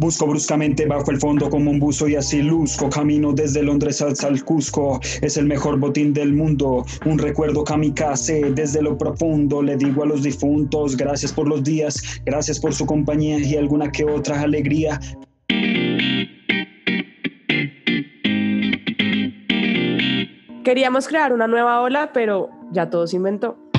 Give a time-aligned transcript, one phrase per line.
[0.00, 2.88] Busco bruscamente bajo el fondo como un buzo y así luzco.
[2.88, 4.98] Camino desde Londres hasta el Cusco.
[5.20, 6.86] Es el mejor botín del mundo.
[7.04, 9.60] Un recuerdo kamikaze desde lo profundo.
[9.60, 13.92] Le digo a los difuntos, gracias por los días, gracias por su compañía y alguna
[13.92, 14.98] que otra alegría.
[20.64, 23.69] Queríamos crear una nueva ola, pero ya todo se inventó.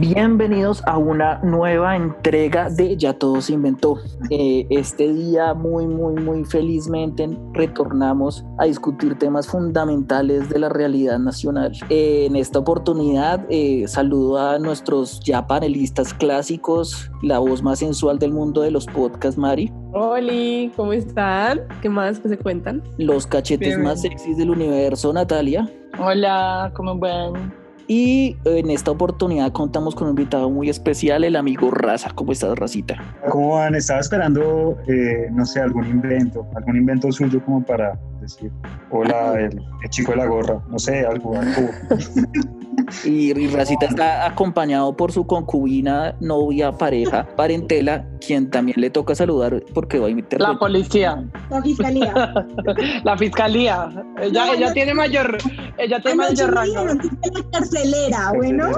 [0.00, 3.98] Bienvenidos a una nueva entrega de Ya Todo se inventó.
[4.30, 11.18] Eh, este día muy, muy, muy felizmente retornamos a discutir temas fundamentales de la realidad
[11.18, 11.72] nacional.
[11.90, 18.20] Eh, en esta oportunidad eh, saludo a nuestros ya panelistas clásicos, la voz más sensual
[18.20, 19.72] del mundo de los podcasts, Mari.
[19.92, 21.62] Hola, ¿cómo están?
[21.82, 22.84] ¿Qué más que se cuentan?
[22.98, 25.68] Los cachetes más sexys del universo, Natalia.
[25.98, 27.57] Hola, ¿cómo van?
[27.90, 32.10] Y en esta oportunidad contamos con un invitado muy especial, el amigo Raza.
[32.14, 33.02] ¿Cómo estás, Racita?
[33.30, 33.74] ¿Cómo van?
[33.74, 38.52] Estaba esperando, eh, no sé, algún invento, algún invento suyo como para decir,
[38.90, 41.34] hola, el, chico de la gorra, no sé, algo.
[41.34, 41.70] algo.
[43.04, 49.62] Y, Racita está acompañado por su concubina, novia, pareja, parentela, quien también le toca saludar
[49.74, 50.40] porque va a invitar.
[50.40, 51.24] La policía.
[51.50, 52.34] La fiscalía.
[53.04, 54.04] la fiscalía.
[54.20, 55.38] Ella, ella tiene mayor,
[55.78, 56.84] ella tiene mayor rango.
[56.84, 58.70] La carcelera, bueno.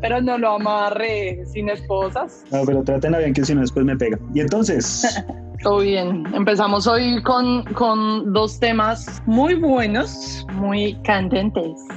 [0.00, 2.44] pero no lo amarre sin esposas.
[2.50, 4.18] No, pero trátenla bien que si no después me pega.
[4.34, 5.24] Y entonces.
[5.62, 6.24] Todo bien.
[6.34, 11.72] Empezamos hoy con, con dos temas muy buenos, muy candentes.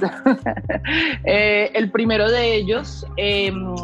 [1.24, 3.74] Eh, el primero de ellos em,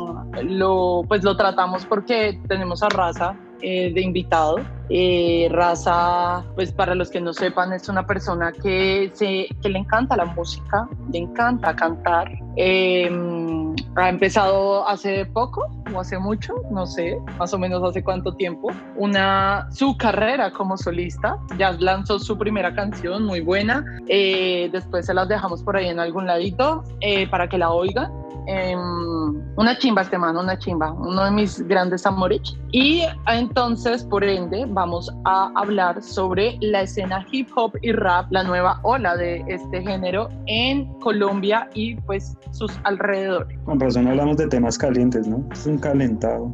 [0.43, 4.59] lo, pues lo tratamos porque tenemos a Raza eh, de invitado.
[4.89, 9.79] Eh, Raza, pues para los que no sepan, es una persona que, se, que le
[9.79, 12.31] encanta la música, le encanta cantar.
[12.57, 13.66] Em,
[13.97, 18.69] ha empezado hace poco o hace mucho, no sé, más o menos hace cuánto tiempo,
[18.97, 21.39] una, su carrera como solista.
[21.59, 23.85] Ya lanzó su primera canción muy buena.
[24.09, 26.85] Eh, después se las dejamos por ahí en algún ladito
[27.31, 28.12] para que la oigan.
[28.47, 29.25] Em,
[29.56, 32.56] una chimba este man, una chimba, uno de mis grandes amores.
[32.72, 38.42] Y entonces, por ende, vamos a hablar sobre la escena hip hop y rap, la
[38.44, 43.59] nueva ola de este género en Colombia y pues sus alrededores.
[43.64, 45.44] Con razón hablamos de temas calientes, ¿no?
[45.53, 46.53] Es un calentado.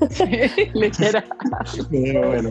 [0.74, 1.24] Literal.
[1.90, 2.50] bueno.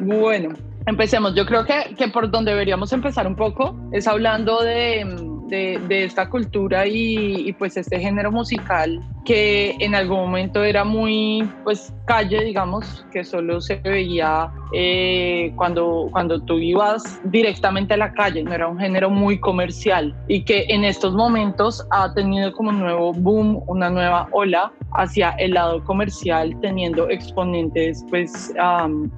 [0.00, 0.54] bueno,
[0.86, 1.34] empecemos.
[1.34, 6.28] Yo creo que, que por donde deberíamos empezar un poco es hablando de de, esta
[6.28, 13.04] cultura y, pues este género musical que en algún momento era muy pues calle digamos
[13.12, 18.68] que solo se veía eh, cuando cuando tú ibas directamente a la calle no era
[18.68, 23.62] un género muy comercial y que en estos momentos ha tenido como un nuevo boom
[23.66, 28.52] una nueva ola hacia el lado comercial teniendo exponentes pues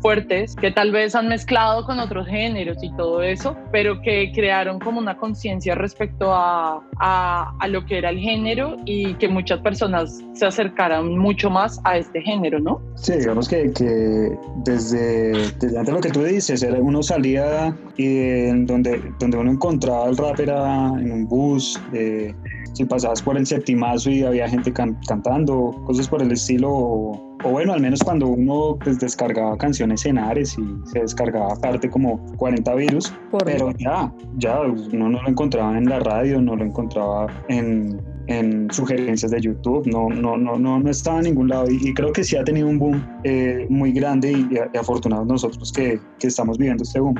[0.01, 4.79] fuertes que tal vez han mezclado con otros géneros y todo eso pero que crearon
[4.79, 10.23] como una conciencia respecto a, a, lo que era el género y que muchas personas
[10.35, 12.81] se acercaran mucho más a este género, ¿no?
[12.97, 18.19] Sí, digamos que, que desde, desde antes lo que tú dices, era uno salía y
[18.49, 22.35] en donde, donde uno encontraba el rap era en un bus, eh,
[22.73, 27.73] si pasabas por el septimazo y había gente cantando, cosas por el estilo, o, bueno,
[27.73, 32.75] al menos cuando uno pues, descargaba canciones en Ares y se descargaba aparte como 40
[32.75, 33.13] virus,
[33.45, 38.71] pero ya, ya uno no lo encontraba en la radio, no lo encontraba en, en
[38.71, 42.25] sugerencias de YouTube, no, no, no, no, no estaba en ningún lado y, creo que
[42.25, 46.83] sí ha tenido un boom eh, muy grande y, afortunados nosotros que, que, estamos viviendo
[46.83, 47.15] este boom.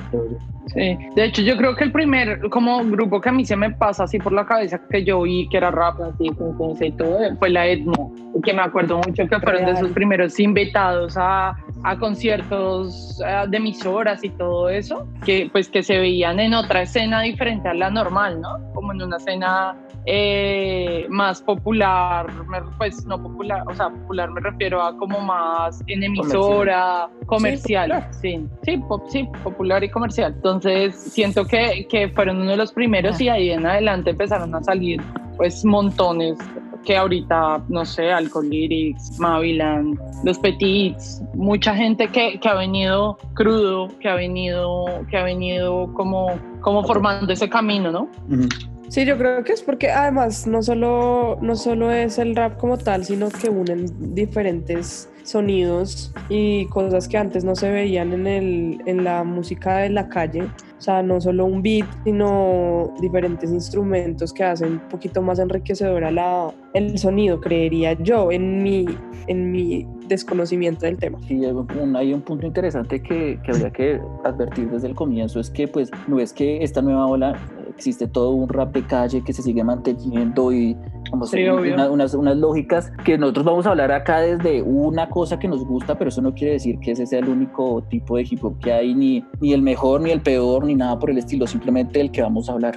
[0.75, 3.71] Sí, de hecho yo creo que el primer como grupo que a mí se me
[3.71, 6.31] pasa así por la cabeza que yo vi que era rap así
[6.81, 11.15] y todo fue la Edmo, que me acuerdo mucho que fueron de esos primeros invitados
[11.17, 16.55] a, a conciertos eh, de emisoras y todo eso, que pues que se veían en
[16.55, 18.59] otra escena diferente a la normal, ¿no?
[18.75, 22.27] Como en una escena eh, más popular,
[22.79, 28.49] pues no popular, o sea, popular me refiero a como más en emisora, comercial, sí,
[28.65, 30.33] sí, sí, popular y comercial.
[30.37, 34.63] Entonces siento que, que fueron uno de los primeros y ahí en adelante empezaron a
[34.63, 35.01] salir
[35.37, 36.39] pues montones
[36.85, 43.19] que ahorita, no sé, Alcohol Lyrics, Maviland, Los Petits, mucha gente que, que, ha venido
[43.35, 48.09] crudo, que ha venido, que ha venido como, como formando ese camino, ¿no?
[48.89, 52.77] Sí, yo creo que es porque además no solo, no solo es el rap como
[52.77, 58.83] tal, sino que unen diferentes sonidos y cosas que antes no se veían en, el,
[58.85, 60.47] en la música de la calle.
[60.83, 66.11] O sea, no solo un beat, sino diferentes instrumentos que hacen un poquito más enriquecedora
[66.11, 68.87] la, el sonido, creería yo, en mi,
[69.29, 71.21] en mi desconocimiento del tema.
[71.29, 71.41] Sí,
[71.95, 75.89] hay un punto interesante que, que habría que advertir desde el comienzo, es que pues
[76.09, 77.39] no es que esta nueva ola
[77.69, 80.77] existe todo un rap de calle que se sigue manteniendo y
[81.11, 85.39] como Sí, una- unas, unas lógicas que nosotros vamos a hablar acá desde una cosa
[85.39, 88.23] que nos gusta, pero eso no quiere decir que ese sea el único tipo de
[88.29, 91.19] hip hop que hay, ni, ni el mejor, ni el peor, ni nada por el
[91.19, 92.75] estilo, simplemente el que vamos a hablar.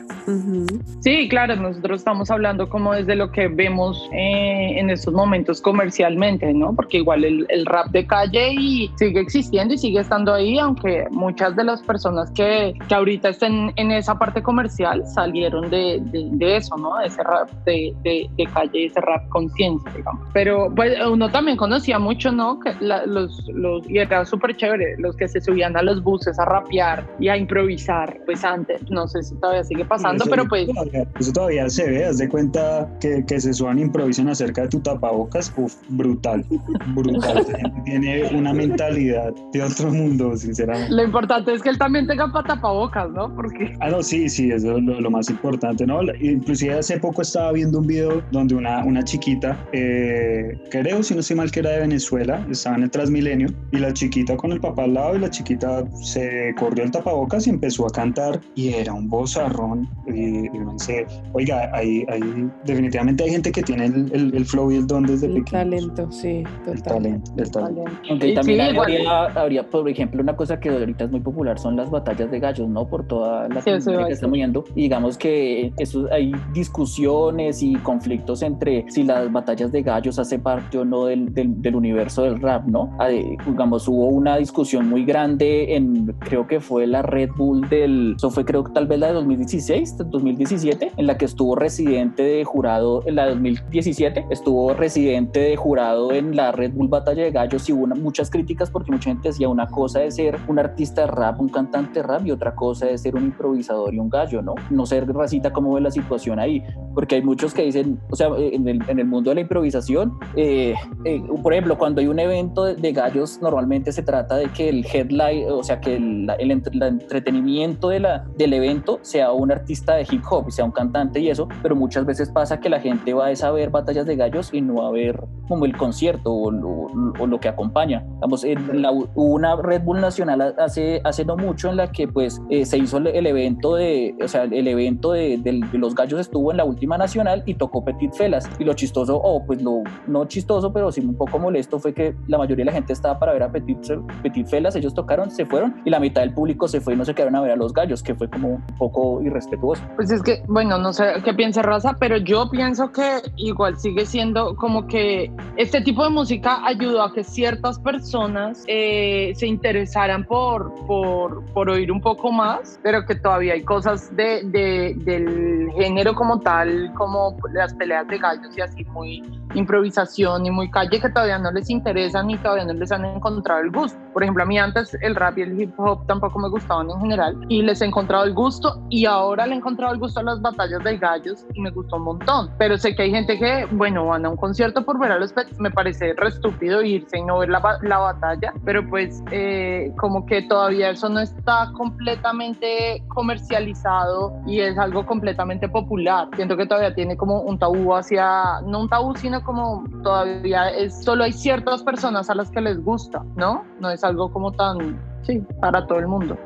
[1.01, 6.53] Sí, claro, nosotros estamos hablando como desde lo que vemos eh, en estos momentos comercialmente,
[6.53, 6.73] ¿no?
[6.75, 11.05] Porque igual el, el rap de calle y sigue existiendo y sigue estando ahí, aunque
[11.11, 16.29] muchas de las personas que, que ahorita estén en esa parte comercial salieron de, de-
[16.31, 16.97] de eso, ¿no?
[16.97, 20.27] De ese rap de, de- de calle, ese rap conciencia, digamos.
[20.33, 22.59] Pero pues uno también conocía mucho, ¿no?
[22.59, 26.37] Que la- los, los, y era súper chévere, los que se subían a los buses
[26.39, 30.67] a rapear y a improvisar, pues antes, no sé si todavía sigue pasando, pero pues...
[30.67, 34.67] todavía- eso todavía se ve, haz de cuenta que, que se suban improvisen acerca de
[34.69, 35.53] tu tapabocas,
[35.89, 36.45] brutal,
[36.93, 37.45] brutal.
[37.85, 40.93] Tiene una mentalidad de otro mundo, sinceramente.
[40.93, 43.33] Lo importante es que él también tenga patapabocas, ¿no?
[43.35, 45.99] Porque Ah, no, sí, sí, eso es lo, lo más importante, ¿no?
[46.21, 51.19] Inclusive hace poco estaba viendo un video donde una, una chiquita, eh, creo, si no
[51.21, 54.59] estoy mal, que era de Venezuela, estaba en el Transmilenio, y la chiquita con el
[54.59, 58.69] papá al lado, y la chiquita se corrió el tapabocas y empezó a cantar, y
[58.73, 64.09] era un bozarrón, y, y dice, oiga, hay, hay- definitivamente hay gente que tiene el,
[64.13, 65.51] el- el flow y el don desde El pequeños.
[65.51, 66.81] talento, sí, El total.
[66.83, 67.91] talento, el talento.
[68.09, 71.57] Aunque Y también sí, habría, habría, por ejemplo, una cosa que ahorita es muy popular
[71.59, 72.87] son las batallas de gallos, ¿no?
[72.87, 73.71] Por toda la Sí,
[74.07, 74.63] que estamos yendo.
[74.75, 80.37] Y digamos que eso, hay discusiones y conflictos entre si las batallas de gallos hace
[80.39, 82.89] parte o no del, del, del universo del rap, ¿no?
[82.99, 87.67] Ah, eh, digamos, hubo una discusión muy grande en, creo que fue la Red Bull
[87.69, 91.55] del, eso fue creo que tal vez la de 2016, 2017, en la que estuvo
[91.55, 96.87] residente de jurado, en la de 2017, estuvo residente de jurado en la Red Bull
[96.89, 100.11] Batalla de Gallos y hubo una- muchas críticas porque mucha gente decía una cosa de
[100.11, 103.23] ser un artista de rap, un cantante de rap y otra cosa de ser un
[103.25, 104.55] improvisador y un gallo, ¿no?
[104.69, 106.63] No ser racita cómo ve la situación ahí,
[106.93, 110.13] porque hay muchos que dicen, o sea, en el, en el mundo de la improvisación,
[110.35, 110.73] eh,
[111.05, 114.69] eh, por ejemplo, cuando hay un evento de, de gallos, normalmente se trata de que
[114.69, 119.51] el headline, o sea, que el, el el entretenimiento de la, del evento sea un
[119.51, 122.79] artista de hip hop, sea un cantante y eso, pero muchas veces pasa que la
[122.79, 126.51] gente va a ver batallas de gallos y no a ver como el concierto o,
[126.51, 126.87] lo-
[127.19, 128.03] o lo que acompaña.
[128.19, 132.41] Vamos, en la- una Red Bull Nacional hace, hace no mucho en la que pues
[132.49, 136.19] eh, se hizo el, evento de, o sea, el evento de, del- de los gallos
[136.19, 138.49] estuvo en la última nacional y tocó Petit Felas.
[138.59, 142.15] Y lo chistoso, o pues lo no chistoso, pero sí un poco molesto fue que
[142.27, 143.77] la mayoría de la gente estaba para ver a Petit,
[144.23, 147.05] Petit Felas, ellos tocaron, se fueron y la mitad del público se fue y no
[147.05, 149.81] se quedaron a ver a los gallos, que fue como un poco irrespetuoso.
[149.95, 154.05] Pues es que, bueno, no sé qué piensa Raza, pero yo pienso que igual sigue
[154.05, 160.25] siendo como que este tipo de música ayudó a que ciertas personas eh, se interesaran
[160.25, 165.69] por, por, por oír un poco más, pero que todavía hay cosas de, de- del
[165.77, 169.23] género como tal, como las peleas de gallos y así muy
[169.55, 173.61] improvisación y muy calle que todavía no les interesan y todavía no les han encontrado
[173.61, 174.04] el gusto.
[174.15, 177.01] Por ejemplo, a mí antes el rap y el hip hop tampoco me gustaban en
[177.01, 180.23] general y les he encontrado el gusto y ahora le he encontrado el gusto a
[180.23, 182.49] las batallas de gallos y me gustó un montón.
[182.57, 185.33] Pero sé que hay gente que, bueno, van a un concierto por ver a los
[185.33, 189.91] pets, me parece re estúpido irse y no ver la, la batalla, pero pues eh,
[189.97, 196.29] como que todavía eso no está completamente comercializado y es algo completamente popular.
[196.37, 201.03] Siento que todavía tiene como un tabú hacia, no un tabú, sino como todavía es,
[201.03, 203.65] solo hay ciertas personas a las que les gusta, ¿no?
[203.81, 206.37] No es algo como tan, sí, para todo el mundo.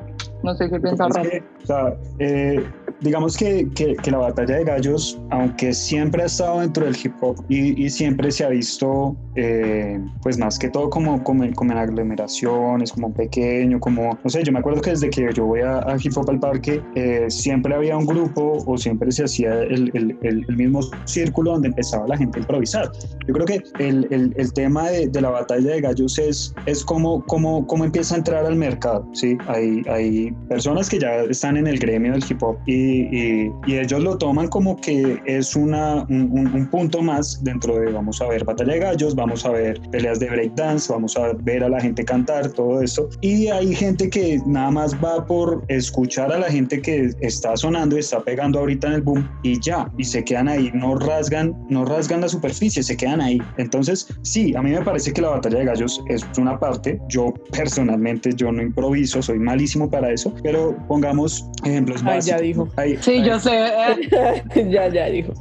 [0.44, 1.30] No sé qué piensa Es Rafa.
[1.30, 2.66] que, o sea, eh,
[3.02, 7.14] digamos que, que- que la batalla de gallos, aunque siempre ha estado dentro del hip
[7.22, 11.72] hop y, y siempre se ha visto, eh, pues más que todo como, como, como
[11.72, 15.62] en aglomeraciones, como pequeño, como, no sé, yo me acuerdo que desde que yo voy
[15.62, 19.54] a, a hip hop al parque, eh, siempre había un grupo o siempre se hacía
[19.64, 22.92] el, el- el- mismo círculo donde empezaba la gente a improvisar.
[23.28, 27.66] Yo creo que el, tema de, de la batalla de gallos es, es cómo, cómo,
[27.68, 29.38] cómo empieza a entrar al mercado, ¿sí?
[29.48, 33.52] Hay, hay personas que ya están en el gremio del hip hop y, y, y,
[33.66, 37.92] y ellos lo toman como que es una, un, un- un punto más dentro de
[37.92, 41.64] vamos a ver batalla de gallos, vamos a ver peleas de breakdance, vamos a ver
[41.64, 43.10] a la gente cantar, todo esto.
[43.22, 47.98] Y hay gente que nada más va por escuchar a la gente que está sonando
[47.98, 51.86] está pegando ahorita en el boom y ya, y se quedan ahí, no rasgan, no
[51.86, 53.40] rasgan la superficie, se quedan ahí.
[53.58, 57.00] Entonces, sí, a mí me parece que la batalla de gallos es una parte.
[57.10, 62.26] Yo personalmente, yo no improviso, soy malísimo para eso, pero pongamos ejemplos Ay, básicos.
[62.40, 62.70] ya dijo.
[63.02, 63.52] Sí, yo sé.
[63.54, 65.34] eh, ya, ya dijo.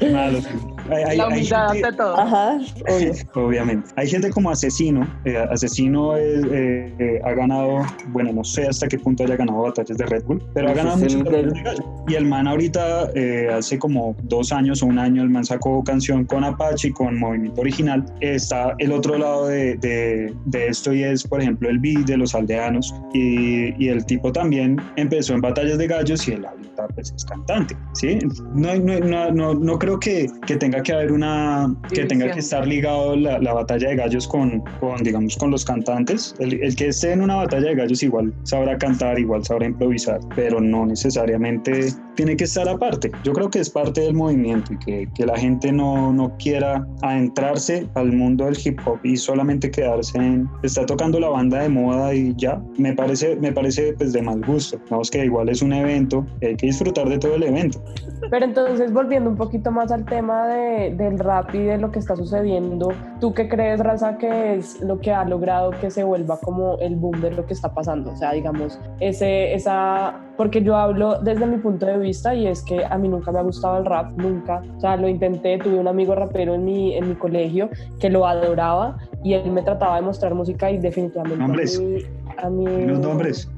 [0.90, 2.18] Hay- hay- la hay humildad gente- ante todo.
[2.18, 3.12] Ajá, obvio.
[3.34, 3.90] Obviamente.
[3.96, 5.06] Hay gente como Asesino.
[5.24, 9.62] eh, Asesino es, eh, eh, ha ganado, bueno, no sé hasta qué punto haya ganado
[9.62, 11.84] batallas de Red Bull, pero ha Ese ganado muchas el batallas del- de gallo.
[12.08, 15.82] Y el man ahorita, eh, hace como dos años o un año, el man sacó
[15.84, 18.04] canción con Apache, con Movimiento Original.
[18.20, 22.16] Está el otro lado de, de- de esto y es, por ejemplo, el beat de
[22.16, 22.94] los aldeanos.
[23.12, 27.24] Y, y el tipo también empezó en batallas de gallos y él ahorita pues, es
[27.24, 27.76] cantante.
[27.94, 28.18] ¿sí?
[28.54, 32.40] No, no, no, no, no creo que, que tenga que haber una, que tenga que
[32.40, 36.34] estar ligado la, la batalla de gallos con, con, digamos, con los cantantes.
[36.38, 40.20] El, el que esté en una batalla de gallos igual sabrá cantar, igual sabrá improvisar,
[40.34, 43.10] pero no necesariamente tiene que estar aparte.
[43.22, 46.86] Yo creo que es parte del movimiento y que, que la gente no, no quiera
[47.02, 51.68] adentrarse al mundo del hip hop y solamente quedarse en, está tocando la banda de
[51.68, 54.80] moda y ya, me parece, me parece pues de mal gusto.
[54.90, 57.82] Vamos que igual es un evento, hay que disfrutar de todo el evento.
[58.30, 61.98] Pero entonces, volviendo un poquito más al tema de, del rap y de lo que
[61.98, 66.38] está sucediendo, ¿tú qué crees, Raza, que es lo que ha logrado que se vuelva
[66.40, 68.12] como el boom de lo que está pasando?
[68.12, 72.62] O sea, digamos, ese, esa, porque yo hablo desde mi punto de vista y es
[72.62, 74.62] que a mí nunca me ha gustado el rap, nunca.
[74.76, 78.26] O sea, lo intenté, tuve un amigo rapero en mi, en mi colegio que lo
[78.26, 81.78] adoraba y él me trataba de mostrar música y definitivamente Nombres.
[81.78, 81.98] a mí...
[82.40, 83.50] A mí Los nombres.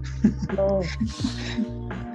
[0.57, 0.81] no.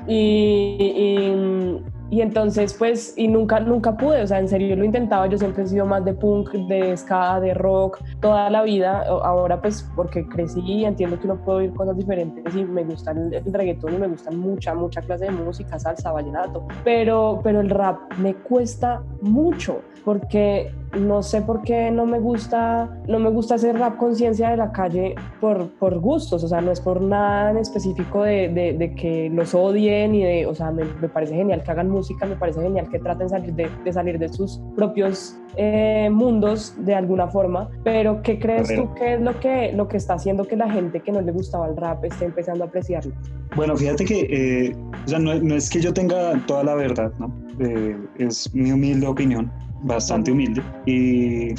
[0.08, 5.28] Y, y, y entonces, pues, y nunca, nunca pude, o sea, en serio lo intentaba,
[5.28, 9.62] yo siempre he sido más de punk, de ska, de rock, toda la vida, ahora
[9.62, 13.34] pues porque crecí y entiendo que uno puede oír cosas diferentes y me gusta el,
[13.34, 17.70] el reggaetón y me gustan mucha, mucha clase de música, salsa, vallenato, pero, pero el
[17.70, 23.56] rap me cuesta mucho porque no sé por qué no me gusta, no me gusta
[23.56, 27.52] hacer rap conciencia de la calle por, por gustos, o sea, no es por nada
[27.52, 31.36] en específico de, de- de que los odien y de, o sea, me, me parece
[31.36, 34.60] genial que hagan música, me parece genial que traten salir de, de salir de sus
[34.76, 39.88] propios eh, mundos de alguna forma, pero ¿qué crees tú que es lo que, lo
[39.88, 42.68] que está haciendo que la gente que no le gustaba el rap esté empezando a
[42.68, 43.14] apreciarlo?
[43.56, 44.76] Bueno, fíjate que, eh,
[45.06, 47.32] o sea, no, no es que yo tenga toda la verdad, ¿no?
[47.60, 49.50] Eh, es mi humilde opinión,
[49.86, 50.62] bastante humilde.
[50.86, 51.54] Y,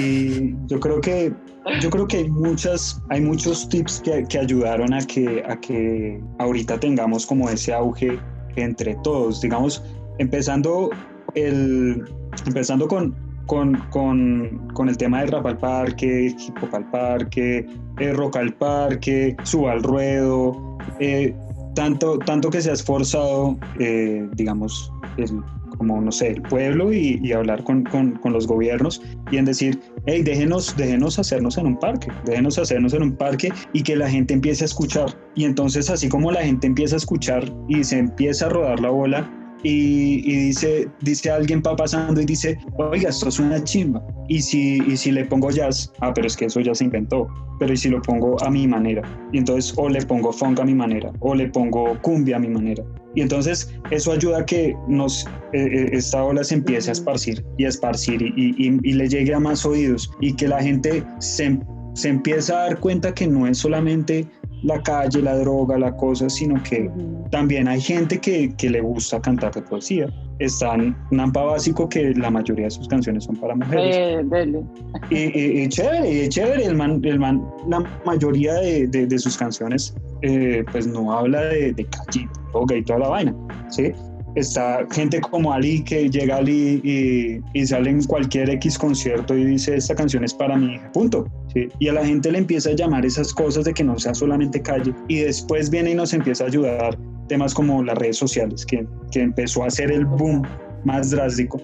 [0.00, 1.32] y yo creo que
[1.80, 6.20] yo creo que hay muchas, hay muchos tips que, que ayudaron a que, a que
[6.38, 8.18] ahorita tengamos como ese auge
[8.56, 9.82] entre todos, digamos,
[10.18, 10.90] empezando
[11.34, 12.04] el,
[12.46, 13.14] empezando con,
[13.46, 17.66] con, con, con el tema del rap al parque, hip al parque,
[17.98, 21.34] eh, rock al parque, suba al ruedo, eh,
[21.74, 25.42] tanto, tanto que se ha esforzado, eh, digamos, el,
[25.78, 29.44] como, no sé, el pueblo y, y hablar con, con, con, los gobiernos y en
[29.44, 33.96] decir, hey, déjenos, déjenos hacernos en un parque, déjenos hacernos en un parque y que
[33.96, 35.16] la gente empiece a escuchar.
[35.34, 38.90] Y entonces, así como la gente empieza a escuchar y se empieza a rodar la
[38.90, 39.30] bola,
[39.62, 44.02] y, y, dice, dice alguien va pasando y dice, oiga, esto suena chimba.
[44.28, 47.26] Y si, y si le pongo jazz, ah, pero es que eso ya se inventó.
[47.58, 49.02] Pero y si lo pongo a mi manera.
[49.32, 52.48] Y entonces, o le pongo funk a mi manera, o le pongo cumbia a mi
[52.48, 52.84] manera.
[53.14, 57.64] Y entonces, eso ayuda a que nos, eh, esta ola se empiece a esparcir y
[57.64, 60.10] a esparcir y, y, y, le llegue a más oídos.
[60.20, 61.58] Y que la gente se,
[61.94, 64.26] se empieza a dar cuenta que no es solamente
[64.62, 66.90] la calle, la droga, la cosa, sino que
[67.30, 70.06] también hay gente que, que le gusta cantar de poesía.
[70.38, 70.76] Está
[71.10, 73.96] Nampa Básico, que la mayoría de sus canciones son para mujeres.
[73.96, 74.62] Eh, dele.
[75.10, 76.64] Y, y, y, chévere, y chévere.
[76.64, 81.42] El man, el man, la mayoría de, de, de sus canciones, eh, pues no habla
[81.44, 82.28] de, de calle,
[82.76, 83.34] y toda la vaina,
[83.70, 83.92] ¿sí?
[84.34, 89.44] Está gente como Ali que llega Ali y, y, sale en cualquier X concierto y
[89.44, 91.26] dice esta canción es para mi hija, punto.
[91.52, 91.68] ¿sí?
[91.80, 94.60] Y a la gente le empieza a llamar esas cosas de que no sea solamente
[94.60, 96.96] calle y después viene y nos empieza a ayudar
[97.28, 100.42] temas como las redes sociales, que, que empezó a hacer el boom
[100.84, 101.60] más drástico.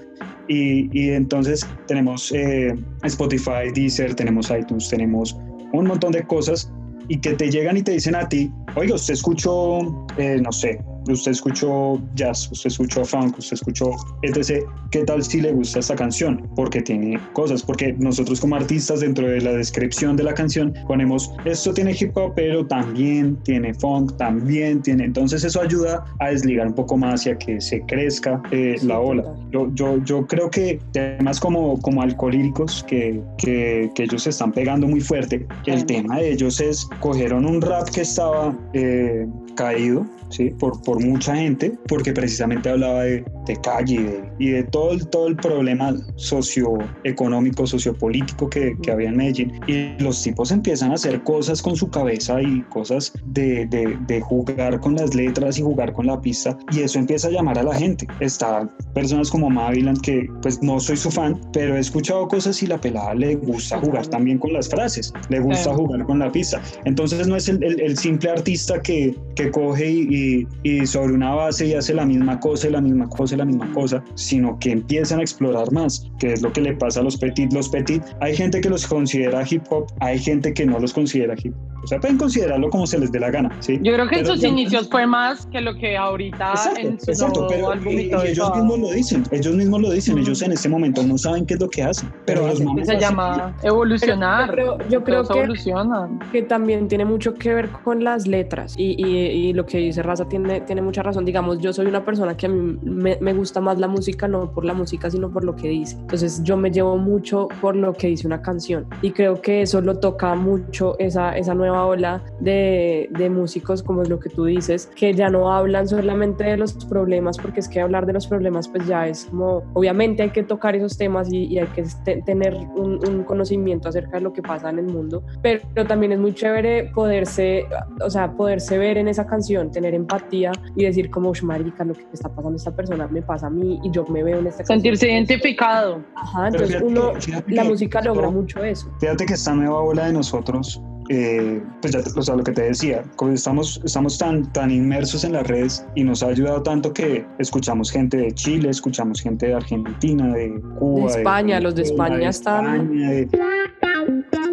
[0.49, 5.37] Y, y entonces tenemos eh, Spotify, Deezer, tenemos iTunes, tenemos
[5.73, 6.71] un montón de cosas
[7.09, 10.81] y que te llegan y te dicen a ti, oiga, usted escuchó, eh, no sé,
[11.09, 13.91] usted escuchó jazz, usted escuchó funk, usted escuchó
[14.23, 14.65] etc.
[14.91, 16.49] ¿Qué tal si le gusta esta canción?
[16.55, 21.31] Porque tiene cosas, porque nosotros como artistas dentro de la descripción de la canción ponemos
[21.45, 25.05] esto tiene hip hop, pero también tiene funk, también tiene.
[25.05, 28.87] Entonces eso ayuda a desligar un poco más y a que se crezca eh, Sí,
[28.87, 29.25] la ola.
[29.51, 34.53] Yo, yo, yo creo que temas como, como alcohólicos que, que, que ellos se están
[34.53, 40.07] pegando muy fuerte, el tema de ellos es, cogieron un rap que estaba eh, caído,
[40.31, 40.51] ¿sí?
[40.59, 44.93] Por, por mucha gente, porque precisamente hablaba de, de calle y de, y de todo,
[44.93, 49.53] el, todo el problema socioeconómico, sociopolítico que, que había en Medellín.
[49.67, 54.21] Y los tipos empiezan a hacer cosas con su cabeza y cosas de, de, de
[54.21, 57.63] jugar con las letras y jugar con la pista, y eso empieza a llamar a
[57.63, 58.07] la gente.
[58.21, 62.67] Está personas como Maviland, que pues no soy su fan, pero he escuchado cosas y
[62.67, 66.61] la pelada le gusta jugar también con las frases, le gusta jugar con la pista.
[66.85, 71.13] Entonces no es el, el- el simple artista que, que coge y, y- y sobre
[71.15, 74.03] una base y hace la misma cosa y la misma cosa y la misma cosa,
[74.15, 77.53] sino que empiezan a explorar más, que es lo que le pasa a los petit.
[77.53, 81.35] Los petit, hay gente que los considera hip hop, hay gente que no los considera
[81.43, 81.75] hip hop.
[81.85, 83.79] O sea, pueden considerarlo como se les dé la gana, ¿sí?
[83.83, 86.81] Yo creo que en Pero sus yo- inicios fue más que lo que ahorita Exacto,
[86.81, 89.55] en su exacto, nuevo pero álbum y- y todo y ellos mismos lo dicen, ellos
[89.55, 92.41] mismos lo dicen, ellos en este momento no saben qué es lo que hacen, pero
[92.41, 94.51] Pero los mames se llama evolucionar.
[94.51, 96.19] Pero yo creo- yo creo que- evolucionan.
[96.33, 100.03] que también tiene mucho que ver con las letras y, y- y lo que dice
[100.05, 101.25] Raza tiene, tiene mucha razón.
[101.25, 104.53] Digamos, yo soy una persona que a mí me, me gusta más la música, no
[104.53, 105.97] por la música, sino por lo que dice.
[105.99, 109.81] Entonces yo me llevo mucho por lo que dice una canción y creo que eso
[109.81, 114.45] lo toca mucho esa, esa nueva ola de, de músicos, como es lo que tú
[114.45, 118.27] dices, que ya no hablan solamente de los problemas, porque es que hablar de los
[118.27, 121.85] problemas pues ya es como, obviamente hay que tocar esos temas y, y hay que
[122.05, 126.13] te- tener un, un conocimiento acerca de lo que pasa en el mundo, pero, también
[126.13, 127.67] es muy chévere poderse,
[128.03, 131.95] o sea, poderse ver en esa canción, tener empatía y decir como, "Ush, marica, lo
[131.95, 134.47] que está pasando a esta persona me pasa a mí y yo me veo en
[134.47, 134.81] esta canción.
[134.81, 136.03] Sentirse identificado.
[136.15, 138.91] Ajá, Pero entonces fíjate uno, fíjate la música logra mucho eso.
[139.01, 142.63] Fíjate que esta nueva ola de nosotros, eh, pues ya, o sea, lo que te
[142.63, 146.93] decía, como estamos, estamos tan, tan inmersos en las redes y nos ha ayudado tanto
[146.93, 151.83] que escuchamos gente de Chile, escuchamos gente de Argentina, de Cuba, De España, los de
[151.83, 153.29] España de están- España, de-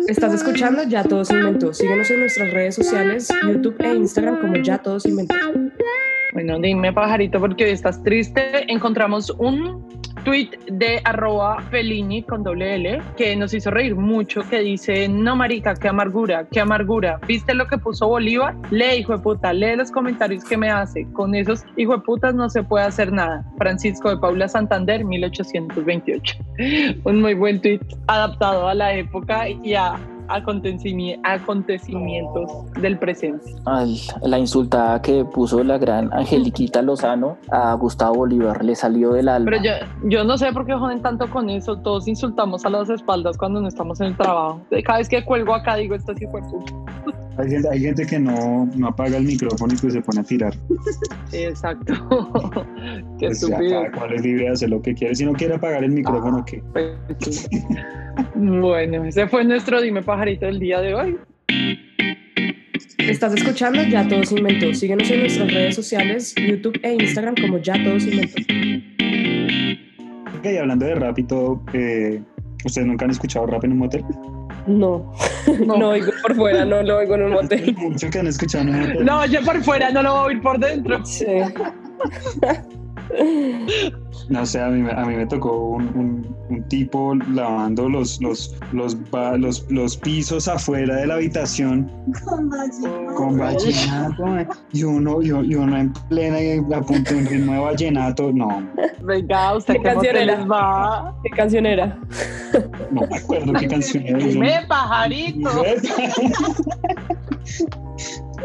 [0.08, 1.74] Estás escuchando Ya Todo se inventó.
[1.74, 5.36] Síguenos en nuestras redes sociales, YouTube e Instagram como Ya Todo se inventó.
[6.34, 8.72] Bueno, dime pajarito porque hoy estás triste.
[8.72, 14.59] Encontramos un tweet de arroba Felini con doble L que nos hizo reír mucho que
[14.59, 17.19] dice, no marica, qué amargura, qué amargura.
[17.27, 18.55] ¿Viste lo que puso Bolívar?
[18.71, 21.07] Lee, hijo de puta, lee los comentarios que me hace.
[21.13, 23.45] Con esos hijo de putas no se puede hacer nada.
[23.57, 26.37] Francisco de Paula Santander, 1828.
[27.03, 30.00] Un muy buen tweet adaptado a la época y a
[30.31, 33.46] acontecimi- acontecimientos del presente.
[33.65, 39.29] Ay, la insultada que puso la gran Angeliquita Lozano a Gustavo Bolívar le salió del
[39.29, 39.51] alma.
[39.51, 41.77] Pero yo, yo no sé por qué joden tanto con eso.
[41.77, 44.61] Todos insultamos a las espaldas cuando no estamos en el trabajo.
[44.85, 46.74] Cada vez que cuelgo acá digo, esto sí fue puta.
[47.37, 50.24] Hay, gente, hay gente que no, no apaga el micrófono y pues se pone a
[50.24, 50.53] tirar.
[51.29, 51.94] Sí, exacto.
[53.20, 53.83] qué Pues estúpido.
[53.83, 55.15] cada cual es libre de hacer lo que quiere.
[55.15, 56.61] Si no quiere apagar el micrófono, ¿qué?
[56.74, 57.48] Pues, sí.
[58.35, 61.17] bueno, ese fue nuestro Dime Pajarito del día de hoy.
[62.98, 64.74] Estás escuchando Ya Todo se inventó.
[64.74, 68.41] Síguenos en nuestras redes sociales, YouTube e Instagram como Ya Todo se inventó.
[70.37, 72.22] Ok, hablando de rap y todo, eh,
[72.65, 74.03] ¿ustedes nunca han escuchado rap en un motel?
[74.67, 75.13] No,
[75.65, 77.75] no, oigo por fuera, no lo oigo en un motel.
[77.77, 78.65] Mucho que han escuchado.
[78.65, 81.05] No, yo por fuera no lo voy a oír por dentro.
[81.05, 81.25] Sí.
[84.29, 88.21] No sé, a mí, me- a mí me tocó un, un- un tipo lavando los,
[88.21, 88.95] los, los,
[89.37, 91.91] los, los pisos afuera de la habitación
[92.25, 93.05] Con vacío.
[93.15, 94.24] con vallenato
[94.71, 98.31] y uno, y, y uno en plena y a punto en ritmo de vallenato.
[98.31, 98.63] No,
[99.03, 100.45] Venga, usted ¿Qué canción era?
[100.45, 101.15] va.
[101.24, 101.97] ¿Qué canción era?
[102.91, 104.17] no me acuerdo qué canción era.
[104.19, 105.50] Dime Pajarito.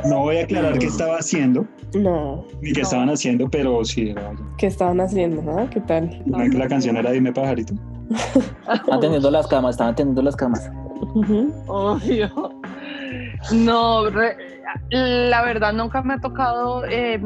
[0.05, 2.85] No voy a aclarar qué estaba haciendo No, ni qué No.
[2.85, 4.33] estaban haciendo, pero sí era.
[4.59, 5.43] ¿qué estaban haciendo?
[5.59, 5.67] ah?
[5.71, 6.23] ¿Qué tal?
[6.31, 7.75] ¿Saben que la canción era Dime Pajarito?
[8.73, 10.71] Estaban teniendo las camas, estaban teniendo las camas.
[11.15, 11.53] Ujú.
[11.67, 12.31] Obvio.
[13.53, 14.37] No, re-
[14.91, 17.21] la verdad nunca me ha tocado eh,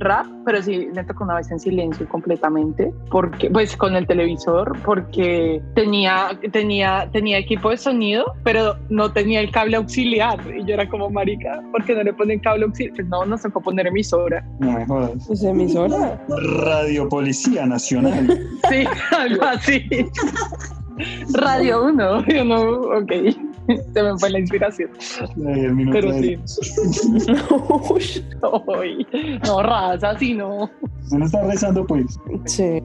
[0.00, 4.76] rap, pero sí me tocó una vez en silencio completamente, porque pues con el televisor,
[4.84, 10.74] porque tenía tenía tenía equipo de sonido, pero no tenía el cable auxiliar y yo
[10.74, 12.94] era como marica, ¿por qué no le ponen cable auxiliar?
[12.94, 14.44] Pues no, nos tocó poner emisora.
[14.60, 15.24] No me jodas.
[15.26, 16.20] Pues emisora.
[16.62, 18.38] Radio Policía Nacional.
[18.70, 18.84] Sí,
[19.16, 19.88] algo así.
[21.34, 22.60] Radio 1, yo no,
[22.98, 23.12] ok.
[23.94, 24.90] Se me fue la inspiración.
[25.92, 28.22] Pero de- sí.
[28.80, 29.06] Ay,
[29.46, 30.70] no, raza, así no.
[31.10, 32.18] Uno está rezando, pues.
[32.44, 32.80] sí.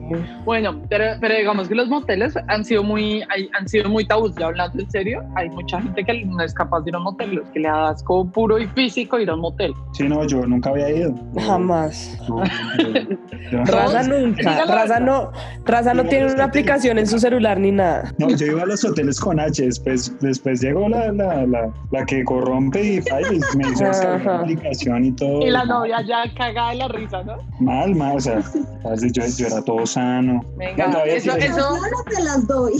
[0.46, 4.34] Bueno, pero, pero digamos que los moteles han sido muy, hay- han sido muy tabús,
[4.38, 7.04] ya hablando en serio, hay mucha gente que no es capaz de ir a un
[7.04, 9.74] motel, los que le da asco puro y físico ir a un motel.
[9.92, 11.14] Sí, no, yo nunca había ido.
[11.38, 12.18] Jamás.
[13.66, 14.64] Raza nunca.
[14.66, 15.30] Raza no,
[15.64, 18.12] Raza no tiene una aplicación en su celular ni nada.
[18.18, 22.04] No, yo iba a los hoteles con H, después, después llegó la, la, la, la
[22.06, 25.40] que corrompe y falla y me hizo descargar la aplicación y todo.
[25.46, 27.36] Y la novia ya cagada de la risa, ¿no?
[27.60, 30.44] Mal, mal, o sea, yo, yo era todo sano.
[30.56, 31.38] Venga, No, eso, sí.
[31.40, 32.72] eso, Yo no te las doy.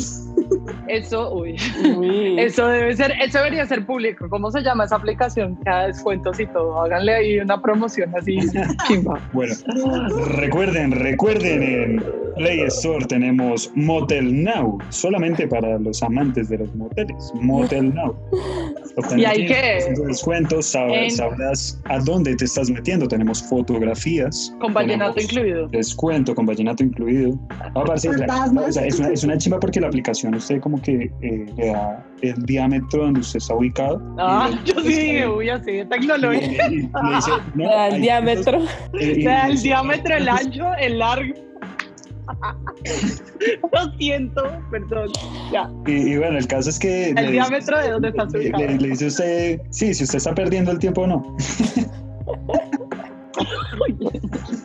[0.88, 1.56] eso, uy.
[1.96, 2.38] Uy.
[2.44, 4.28] Eso debe ser, eso debería ser público.
[4.28, 5.54] ¿Cómo se llama esa aplicación?
[5.64, 6.82] Cada descuentos y todo.
[6.82, 8.36] Háganle ahí una promoción así,
[8.88, 9.20] chimba.
[9.32, 9.54] Bueno,
[10.36, 12.04] recuerden, recuerden, en
[12.36, 17.32] Play Store tenemos Motel Now, solamente para los amantes de los moteles.
[17.40, 18.14] Motel Now.
[19.16, 19.92] ¿Y hay qué?
[20.06, 23.08] Descuentos, sabrás, En- sabrás a dónde te estás metiendo.
[23.08, 24.54] Tenemos fotografías.
[24.60, 25.68] Con vallenato incluido.
[25.68, 27.38] Descuento con vallenato incluido.
[27.74, 31.66] O sea, es, una, es una chimba porque la aplicación usted como que eh, le
[31.68, 34.00] da el diámetro donde usted está ubicado.
[34.18, 36.66] Ah, yo sí, uy, así tecnología.
[36.68, 36.82] y le
[37.16, 38.58] dice, no, Le da el diámetro.
[38.94, 41.34] eh, y- O sea, el diámetro, el ancho, el largo.
[43.72, 45.08] Lo siento, perdón.
[45.52, 47.10] Ya, Y, y bueno, el caso es que...
[47.10, 48.64] el le- diámetro de dónde está le, ubicado.
[48.64, 51.36] le- le dice usted, sí, si usted está perdiendo el tiempo o no.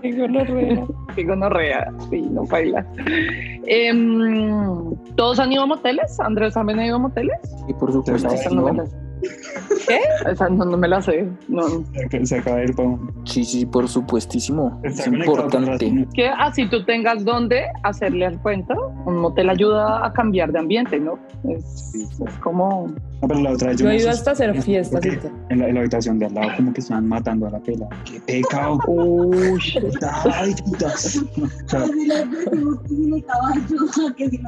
[0.01, 0.85] Qué gonorrea.
[1.15, 2.85] Qué gonorrea, sí, no baila.
[3.65, 6.19] Em, ¿Todos han ido a moteles?
[6.19, 7.37] ¿Andrés también ha ido a moteles?
[7.67, 8.49] Y por supuesto, Esa
[9.21, 9.85] Esa no me la sé.
[9.87, 9.99] ¿Qué?
[10.31, 11.27] Esa no, no me la sé.
[11.47, 11.63] No.
[12.25, 14.79] Se- acaba de ir para un- sí, sí, por supuestísimo.
[14.83, 16.07] Está Es importante.
[16.13, 18.73] Que así tú tengas donde hacerle al cuento,
[19.05, 21.19] un motel ayuda a cambiar de ambiente, ¿no?
[21.49, 22.87] Es, es como...
[23.21, 25.03] No, pero la otra vez Yo me he ido hasta hacer fiestas.
[25.49, 27.87] En la, en la habitación de al lado como que estaban matando a la pela.
[28.05, 28.79] ¡Qué pecado!
[28.87, 29.59] Uy,
[30.33, 31.17] ¡Ay, putas!
[31.17, 31.85] O sea,
[34.15, 34.39] Que que que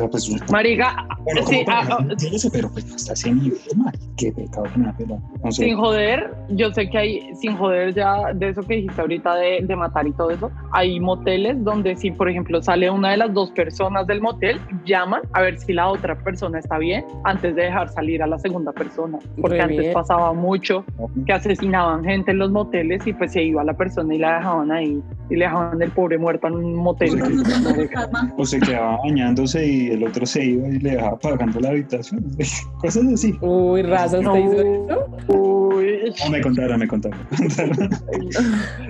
[0.00, 0.30] o pues...
[0.50, 2.16] Marica, Bueno, sí, ah, no
[2.52, 3.92] pero pues hasta ese nivel, mal.
[4.16, 5.18] ¡Qué pecado con la pela!
[5.44, 5.64] No sé.
[5.64, 9.60] sin joder, yo sé que hay, sin joder ya de eso que dijiste ahorita de,
[9.62, 13.34] de matar y todo eso, hay moteles donde si, por ejemplo, sale una de las
[13.34, 17.62] dos personas del motel, llaman a ver si la otra persona está bien antes de
[17.62, 19.18] dejar salir a la segunda persona.
[19.40, 19.92] Porque antes bien.
[19.92, 20.84] pasaba mucho
[21.26, 24.72] que asesinaban gente en los moteles y pues se iba la persona y la dejaban
[24.72, 27.18] ahí y le dejaban el pobre muerto en un motel.
[27.18, 27.92] Pues,
[28.36, 32.24] O se quedaba bañándose y el otro se iba y le dejaba pagando la habitación.
[32.80, 33.34] Cosas así.
[33.40, 35.61] Uy, Raza, ¿usted hizo eso?
[35.76, 36.12] Uy.
[36.24, 37.18] No, me contaron, me contaron.
[37.30, 37.90] me contaron.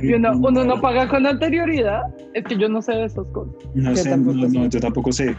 [0.02, 2.02] Y uno, uno no paga con anterioridad.
[2.34, 3.54] Es que yo no sé de esas cosas.
[3.74, 4.58] No Yo sé, tampoco no, sé.
[4.58, 5.36] no, yo tampoco sé.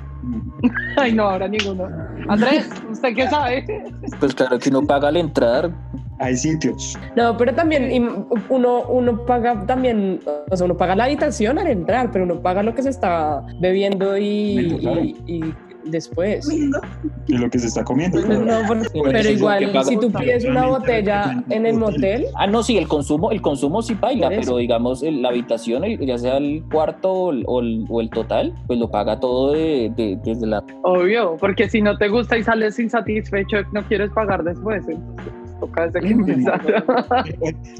[0.98, 1.88] Ay, no, ahora ninguno.
[2.28, 3.66] Andrés, ¿usted qué sabe?
[4.20, 5.72] Pues claro que uno paga al entrar.
[6.20, 6.98] Hay sitios.
[7.18, 7.90] No, pero también
[8.50, 12.64] uno, uno paga también, o sea, uno paga la habitación al entrar, pero uno paga
[12.64, 15.54] lo que se está bebiendo y
[15.86, 16.48] después.
[17.28, 18.22] Y lo que se está comiendo.
[18.26, 18.54] Pues no,
[18.91, 22.88] Sí, pero igual, si tú pides una botella en el motel, Ah, no, sí, el
[22.88, 27.12] consumo, el consumo sí baila, pero digamos el- la habitación, el- ya sea el cuarto
[27.12, 30.63] o el, o el- o el total, pues lo paga todo de, de- desde la...
[30.84, 34.84] Obvio, porque si no te gusta y sales insatisfecho, no quieres pagar después.
[34.88, 35.34] Entonces,
[35.71, 36.02] que.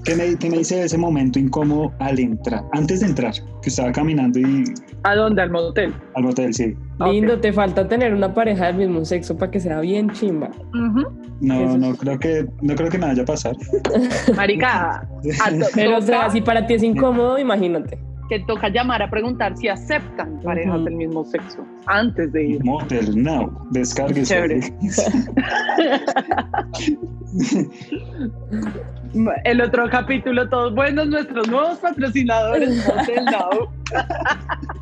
[0.03, 2.63] ¿Qué me, qué me dice de ese momento incómodo al entrar?
[2.73, 4.63] Antes de entrar, que estaba caminando y
[5.03, 5.41] ¿A dónde?
[5.41, 5.93] Al motel.
[6.15, 6.75] al motel, sí.
[7.05, 10.49] lindo, te falta tener una pareja del mismo sexo para que sea bien chimba.
[11.41, 13.55] No, Eso no creo que no creo que me vaya a pasar.
[14.35, 15.07] Marica,
[15.75, 17.97] Pero o sea, si para ti es incómodo, imagínate.
[18.29, 22.63] Que toca llamar a preguntar si aceptan parejas del mismo sexo antes de ir.
[22.63, 24.33] Motel Now, descárguese.
[24.33, 24.59] Chévere.
[29.43, 33.69] El otro capítulo, todos buenos, nuestros nuevos patrocinadores, Motel Now.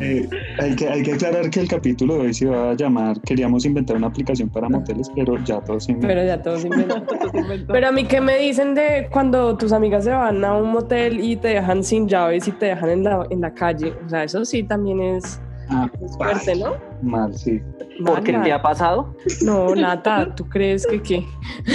[0.00, 0.28] Eh,
[0.58, 3.64] hay, que, hay que aclarar que el capítulo de hoy se va a llamar Queríamos
[3.64, 7.04] inventar una aplicación para moteles, pero ya todos se Pero ya todos inventan.
[7.68, 11.20] Pero a mí, ¿qué me dicen de cuando tus amigas se van a un motel
[11.20, 13.94] y te dejan sin llaves y te dejan en la, en la calle?
[14.04, 16.76] O sea, eso sí también es Ah, es fuerte, ¿no?
[17.02, 17.60] mal, sí.
[18.04, 19.14] ¿Por qué te ha pasado?
[19.42, 21.26] No, Nata, ¿tú crees que qué?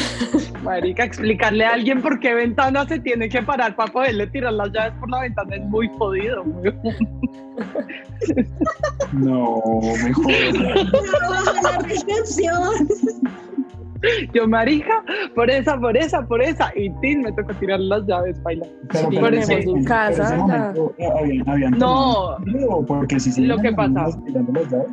[0.64, 4.72] Marica, explicarle a alguien por qué ventana se tiene que parar para poderle tirar las
[4.72, 6.44] llaves por la ventana es muy jodido.
[6.44, 6.74] muy-
[9.14, 9.62] No,
[10.04, 10.26] mejor.
[11.30, 12.88] Baja la recepción.
[14.34, 15.04] Yo, marica,
[15.36, 16.72] por esa, por esa, por esa.
[16.76, 18.66] Y Tin me tocó tirar las llaves, baila.
[18.92, 20.38] Pero, Sí, pero en casa, ese ya.
[20.38, 22.38] momento, eh, habían- habían No.
[22.88, 24.08] porque si se Lo que a pasa.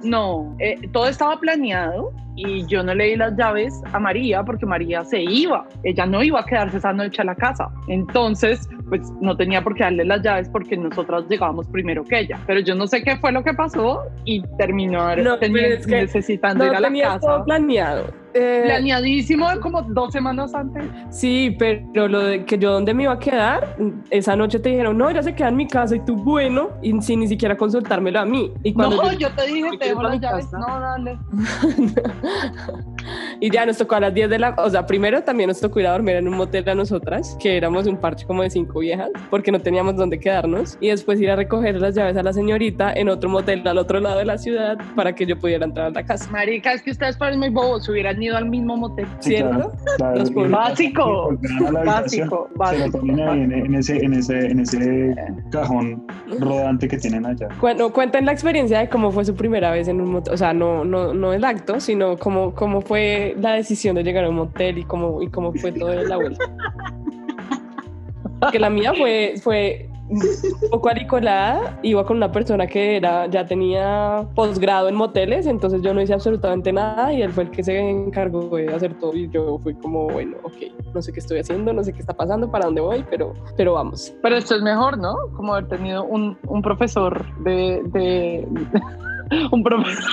[0.03, 4.67] No, eh, todo estaba planeado y yo no le di las llaves a María porque
[4.67, 5.67] María se iba.
[5.85, 7.69] Ella no iba a quedarse esa noche a la casa.
[7.89, 12.39] Entonces, pues no tenía por qué darle las llaves porque nosotras llegábamos primero que ella.
[12.47, 15.87] Pero yo no sé qué fue lo que pasó y terminó No, teni- pero es
[15.87, 17.45] que necesitando No ir a la tenías todo casa.
[17.45, 18.24] planeado.
[18.35, 20.85] Eh, Planeadísimo como dos semanas antes.
[21.11, 23.77] sí, pero lo de que yo dónde me iba a quedar,
[24.11, 27.01] esa noche te dijeron, no, ella se queda en mi casa y tú, bueno, y
[27.01, 28.53] sin ni siquiera consultármelo a mí.
[28.65, 30.47] Y cuando No, yo- yo te dije, ¿Te dejo las llaves.
[30.47, 30.59] casa?
[30.59, 31.19] No, dale.
[33.41, 34.55] y ya nos tocó a las 10 de la...
[34.59, 37.57] O sea, primero también nos tocó ir a dormir en un motel a nosotras, que
[37.57, 40.77] éramos un parche como de cinco viejas, porque no teníamos dónde quedarnos.
[40.81, 44.01] Y después ir a recoger las llaves a la señorita en otro motel al otro
[44.01, 46.31] lado de la ciudad para que yo pudiera entrar a la casa.
[46.31, 47.89] Marica, es que ustedes parecen muy bobos.
[47.89, 49.07] Hubieran ido al mismo motel.
[49.21, 49.73] sí, ¿Cierto?
[49.73, 50.53] claro, claro, Los pueblos.
[50.59, 53.01] Básico, habitación, Básico, básico.
[53.03, 55.15] en, en ese, en, ese, en ese
[55.51, 56.07] cajón
[56.41, 57.49] rodante que tienen allá.
[57.61, 60.53] Bueno, cuenten la experiencia de cómo fue su primera vez en un motel, o sea,
[60.53, 64.37] no, no, no el acto, sino cómo, cómo fue la decisión de llegar a un
[64.37, 66.45] motel y cómo, y cómo fue todo la vuelta.
[68.53, 70.21] Que la mía fue, fue un
[70.71, 75.95] poco aricolada, iba con una persona que era, ya tenía posgrado en moteles, entonces yo
[75.95, 79.29] no hice absolutamente nada y él fue el que se encargó de hacer todo y
[79.31, 80.55] yo fui como, bueno, ok,
[80.95, 83.75] no sé qué estoy haciendo, no sé qué está pasando, para dónde voy, pero, pero
[83.75, 84.15] vamos.
[84.23, 85.15] Pero esto es mejor, ¿no?
[85.37, 88.47] Como haber tenido un, un profesor de-
[89.53, 90.05] un profesor.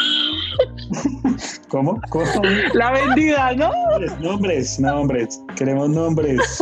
[1.69, 2.02] ¿Cómo?
[2.10, 2.26] ¿Cómo?
[2.74, 3.71] La vendida, ¿no?
[4.19, 5.41] Nombres, nombres.
[5.56, 6.62] Queremos nombres.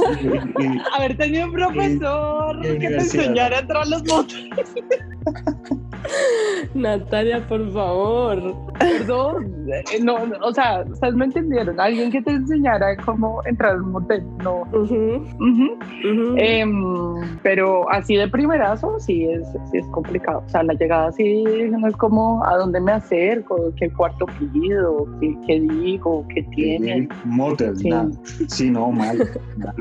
[0.96, 4.50] Haber tenido un profesor que te enseñara a entrar los motos.
[6.74, 8.56] Natalia, por favor.
[8.80, 9.66] Perdón.
[9.70, 11.80] eh, No, no, o sea, ustedes me entendieron.
[11.80, 14.24] Alguien que te enseñara cómo entrar a un motel.
[14.44, 14.64] No.
[16.38, 20.44] Em, pero así de primerazo sí es, sí es complicado.
[20.46, 25.08] O sea, la llegada sí no es como a dónde me acerco, qué cuarto pido,
[25.20, 27.08] qué, qué digo, qué tiene.
[27.26, 27.90] Motel, Sí.
[27.90, 28.10] nada.
[28.48, 29.18] Sí, no, mal.
[29.58, 29.74] mal.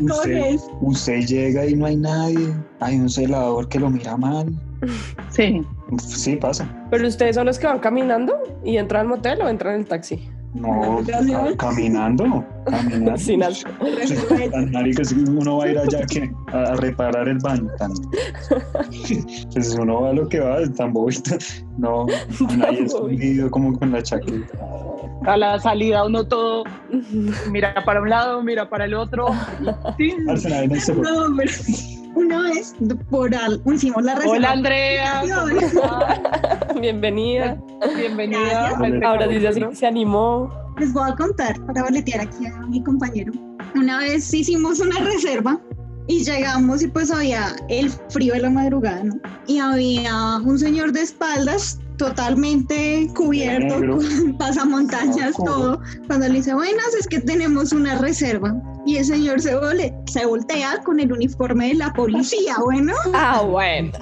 [0.00, 2.48] Usted, usted llega y no hay nadie.
[2.80, 4.46] Hay un celador que lo mira mal.
[5.30, 5.62] Sí.
[5.98, 6.66] Sí, pasa.
[6.90, 9.86] Pero ustedes son los que van caminando y entran al motel o entran en el
[9.86, 10.28] taxi.
[10.54, 11.20] No, ca-
[11.56, 12.44] caminando.
[12.66, 13.16] Caminando.
[13.18, 13.64] Sin es
[15.14, 17.68] que uno va a ir allá que a, reparar el baño.
[17.78, 17.92] Tan,
[19.52, 21.36] pues uno va a lo que va, tan bobito.
[21.78, 22.06] No,
[22.56, 24.58] nadie escondido como con la chaqueta.
[25.26, 26.64] A la salida uno todo
[27.50, 29.26] mira para un lado, mira para el otro.
[29.98, 31.02] y- Al final en ese- No,
[31.36, 31.50] pero
[32.14, 32.74] una vez
[33.10, 34.36] por al, hicimos la reserva.
[34.36, 35.22] Hola Andrea.
[36.80, 37.60] Bienvenida.
[37.96, 38.74] bienvenida.
[38.78, 39.02] Gracias.
[39.02, 40.52] Ahora sí se, se animó.
[40.78, 43.32] Les voy a contar para boletear aquí a mi compañero.
[43.74, 45.60] Una vez hicimos una reserva
[46.06, 49.14] y llegamos y pues había el frío de la madrugada, ¿no?
[49.46, 55.80] Y había un señor de espaldas totalmente cubierto con pasamontañas, todo.
[56.06, 58.54] Cuando le dice, buenas, es que tenemos una reserva.
[58.86, 62.92] Y el señor se, vole- se voltea con el uniforme de la policía, bueno.
[63.14, 63.92] Ah, bueno.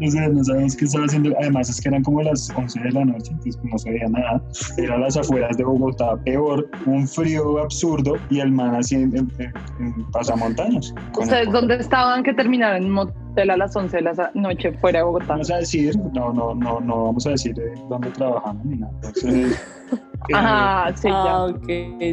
[0.00, 1.34] No sé, no sabemos qué estaba haciendo.
[1.40, 4.42] Además, es que eran como las 11 de la noche, entonces no se veía nada.
[4.78, 9.30] Era las afueras de Bogotá, peor, un frío absurdo y el man así en, en-
[9.78, 10.94] en pasamontañas.
[11.18, 12.94] ¿Ustedes dónde estaban que terminaron en un
[13.30, 15.26] motel a las 11 de la noche fuera de Bogotá?
[15.28, 18.92] Vamos a decir, no, no, no, no vamos a decir eh, dónde trabajamos ni nada.
[18.96, 19.60] Entonces,
[20.34, 21.44] Ajá, sí, Ah, ya.
[21.44, 21.68] ok,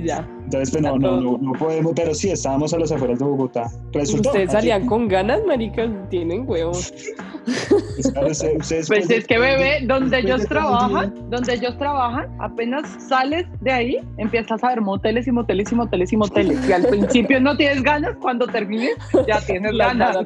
[0.05, 0.27] ya.
[0.45, 3.69] entonces pues, no, no, no, no podemos, pero sí, estábamos a las afueras de Bogotá.
[3.91, 4.29] Resultó.
[4.29, 6.93] Ustedes así, salían con ganas, maricas, tienen huevos.
[7.45, 13.71] pues, ustedes- Pues es que bebé, donde ellos trabajan, donde ellos trabajan, apenas sales de
[13.71, 16.67] ahí, empiezas a ver moteles y moteles y moteles y moteles.
[16.67, 18.95] Y al principio no tienes ganas, cuando termines
[19.27, 20.17] ya tienes La ganas.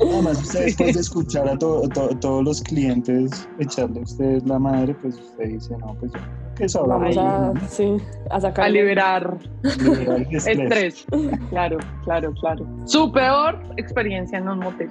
[0.00, 4.58] Además, usted después de escuchar a to- to- todos los clientes echarle a ustedes la
[4.58, 7.96] madre, pues usted dice, no, pues ya, que eso Vamos a, sí,
[8.30, 8.66] a sacar.
[8.66, 9.36] A liberar
[9.84, 11.06] liberar el estrés.
[11.06, 11.06] estrés.
[11.50, 12.66] Claro, claro, claro.
[12.84, 14.90] Su peor experiencia en un motel.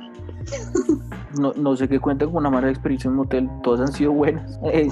[1.40, 3.50] No, no sé qué cuenta con una mala experiencia en un motel.
[3.64, 4.60] Todas han sido buenas.
[4.72, 4.88] Eh,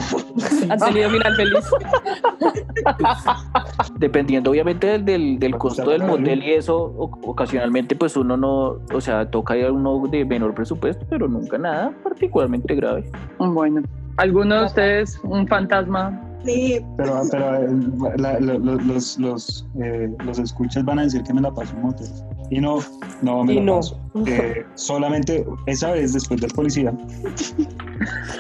[0.70, 1.66] Han tenido final feliz.
[4.00, 9.02] dependiendo obviamente del, del, del costo del motel y eso, ocasionalmente pues uno no, o
[9.02, 13.10] sea, toca ir a uno de menor presupuesto, pero nunca nada particularmente grave.
[13.38, 13.82] Bueno,
[14.18, 16.22] ¿alguno de ustedes un fantasma?
[16.46, 17.68] Sí, Pero, pero eh,
[18.18, 21.74] la- la- lo- los, los, eh, los escuchas van a decir que me la paso
[21.76, 22.08] en motel.
[22.50, 22.80] Y no,
[23.22, 23.76] no me Y la no.
[23.78, 24.00] paso.
[24.28, 26.94] Eh, solamente esa vez después del policía.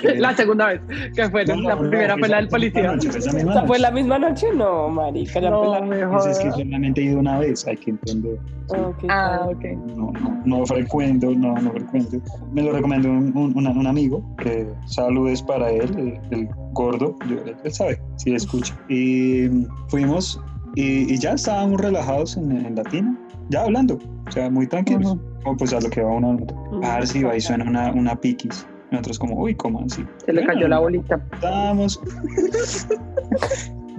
[0.04, 0.82] eh, La segunda vez
[1.16, 2.84] que fue, no, la no, primera fue la del policía.
[2.92, 4.48] noche, esa misma ¿Fue la misma noche?
[4.54, 5.82] No, marica, ya fue No, la...
[5.82, 8.38] me Pues es que solamente he ido una vez, hay que entender.
[8.68, 9.08] sí.
[9.10, 9.80] Ah, está bien.
[9.80, 9.96] ok.
[9.96, 12.18] No, no, no frecuento, no, no frecuento.
[12.52, 17.38] Me lo recomendó un, un- un amigo, que saludes para él, el, el gordo, yo-
[17.64, 18.78] él, sabe, si escucha.
[18.90, 19.48] Y
[19.88, 20.40] fuimos
[20.76, 23.18] y, y ya estábamos relajados en, en Latina,
[23.50, 25.18] ya hablando, o sea, muy tranquilos.
[25.44, 26.38] Como pues a lo que va uno.
[26.84, 28.66] A ver si va y suena una, una piquis.
[28.92, 30.06] Nosotros como, uy, ¿cómo así?
[30.26, 31.18] Se le cayó la bolita.
[31.42, 32.00] Levantamos.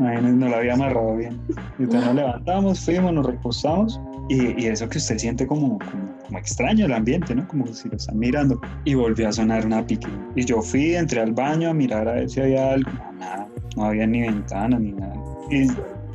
[0.01, 1.41] Ay, no, no la había amarrado bien.
[1.79, 4.01] Y entonces nos levantamos, fuimos, nos recostamos.
[4.29, 7.47] Y, y eso que usted siente como, como, como extraño el ambiente, ¿no?
[7.47, 8.61] Como si lo están mirando.
[8.85, 10.09] Y volvió a sonar una pique.
[10.35, 12.91] Y yo fui, entré al baño a mirar a ver si había algo.
[12.93, 13.49] No, nada.
[13.77, 15.15] No había ni ventana ni nada.
[15.51, 15.67] Y,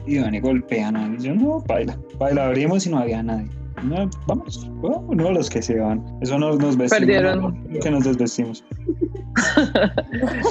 [0.07, 0.93] y van y golpean.
[0.93, 1.15] ¿no?
[1.15, 1.97] Y yo, no, baila.
[2.17, 3.49] Baila, abrimos y no había nadie.
[3.83, 6.03] No, vamos, vamos, no los que se van.
[6.21, 6.99] Eso nos, nos vestimos.
[6.99, 7.41] Perdieron.
[7.41, 7.79] ¿no?
[7.79, 8.63] que nos desvestimos.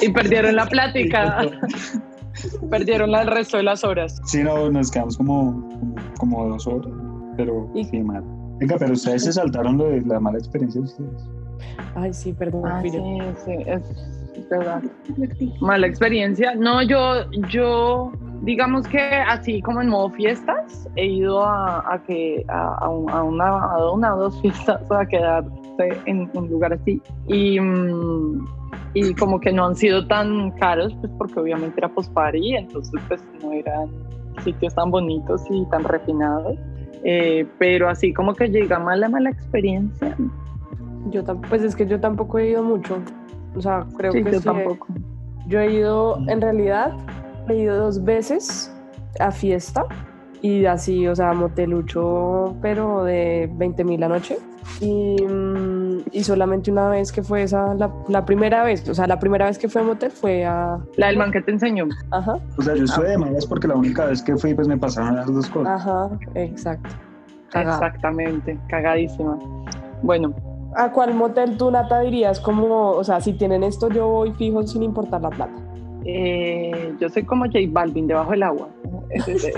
[0.02, 1.46] Y perdieron la plática.
[2.70, 4.20] Perdieron el resto de las horas.
[4.24, 6.92] Sí, no, nos quedamos como, como, como dos horas,
[7.38, 8.22] pero Y- sí, mal.
[8.58, 11.30] Venga, pero ustedes se saltaron lo de la mala experiencia de ustedes.
[11.94, 14.82] Ay, sí, perdón, Ah, sí, sí, es, verdad.
[15.60, 16.54] Mala experiencia.
[16.56, 18.10] No, yo, yo,
[18.42, 23.10] digamos que así como en modo fiestas, he ido a, a que a, a un-
[23.10, 25.52] a una, a una o dos fiestas a quedarse
[26.06, 27.00] en un lugar así.
[27.28, 28.46] Y, mm,
[28.94, 33.00] y como que no han sido tan caros, pues porque obviamente era post party, entonces
[33.08, 33.88] pues no eran
[34.44, 36.56] sitios tan bonitos y tan refinados.
[37.04, 40.16] Eh, pero así como que llega mala, mala experiencia.
[41.10, 42.98] Yo pues es que yo tampoco he ido mucho.
[43.54, 44.86] O sea, creo Sí, que yo sí, tampoco.
[45.46, 46.92] Yo he ido, en realidad,
[47.48, 48.74] he ido dos veces
[49.18, 49.86] a fiesta
[50.42, 54.38] y así, o sea, motelucho, pero de 20 mil la noche.
[54.80, 59.06] Y, mm, y solamente una vez que fue esa, la, la primera vez, o sea,
[59.06, 60.78] la primera vez que fue a motel fue a...
[60.96, 61.86] La del man que te enseñó.
[62.10, 64.76] Ajá, O sea, yo estuve de malas porque la única vez que fui, pues me
[64.76, 65.80] pasaron las dos cosas.
[65.80, 66.90] ajá, exacto.
[67.50, 67.86] Cagada.
[67.86, 69.38] Exactamente, cagadísima.
[70.02, 70.34] Bueno,
[70.76, 74.66] ¿A cuál motel tú, Nata, dirías como, o sea, si tienen esto yo voy fijo
[74.66, 75.67] sin importar la plata?
[76.04, 78.68] Eh, yo soy como J Balvin debajo del agua.
[79.10, 79.52] Este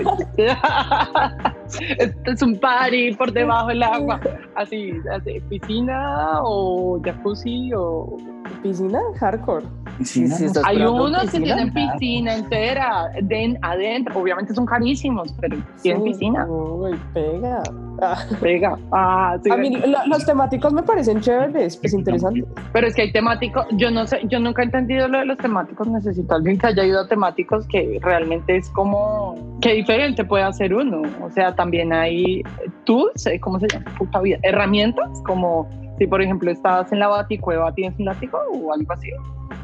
[2.25, 4.19] es, un party por debajo del agua.
[4.55, 8.17] Así, así, piscina o jacuzzi o...
[8.63, 9.65] Piscina, hardcore.
[10.03, 14.19] Sí, sí, estás Hay unos que tienen piscina entera den, adentro.
[14.19, 16.09] Obviamente son carísimos, pero tienen Sí.
[16.09, 16.45] piscina.
[16.47, 17.63] Uy, pega.
[18.01, 18.17] Ah.
[18.41, 18.77] Pega.
[18.91, 19.51] Ah, sí.
[19.51, 22.45] A mí lo- los temáticos me parecen chéveres, pues interesantes.
[22.73, 25.37] Pero es que hay temáticos, yo no sé, yo nunca he entendido lo de los
[25.37, 30.43] temáticos, necesito alguien que haya ido a temáticos que realmente es como, qué diferente puede
[30.43, 32.41] hacer uno, o sea, también hay
[32.85, 33.85] tools, eh, ¿cómo se llama?
[33.97, 38.73] Puta vida, herramientas, como si por ejemplo estás en la baticueva, tienes un látigo o
[38.73, 39.09] algo así.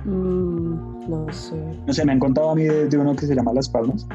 [0.06, 1.56] Mm, no sé.
[1.86, 4.08] No sé, me han contado a mí de, de uno que se llama Las Palmas.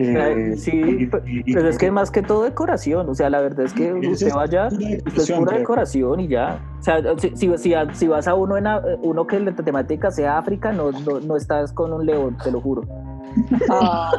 [0.00, 3.28] Eh, Sí, y- pe- y- y- Pero es que más que todo decoración, o sea,
[3.30, 6.60] la verdad es que usted es vaya, pura esto es pura decoración y ya.
[6.78, 10.10] O sea, si, si, si, si vas a uno en a- uno que la temática
[10.12, 12.82] sea África, no, no, no estás con un león, te lo juro.
[13.70, 14.10] Ah,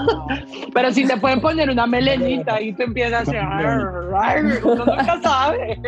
[0.73, 5.79] pero si te pueden poner una melenita y tú empiezas a hacer, uno nunca sabe.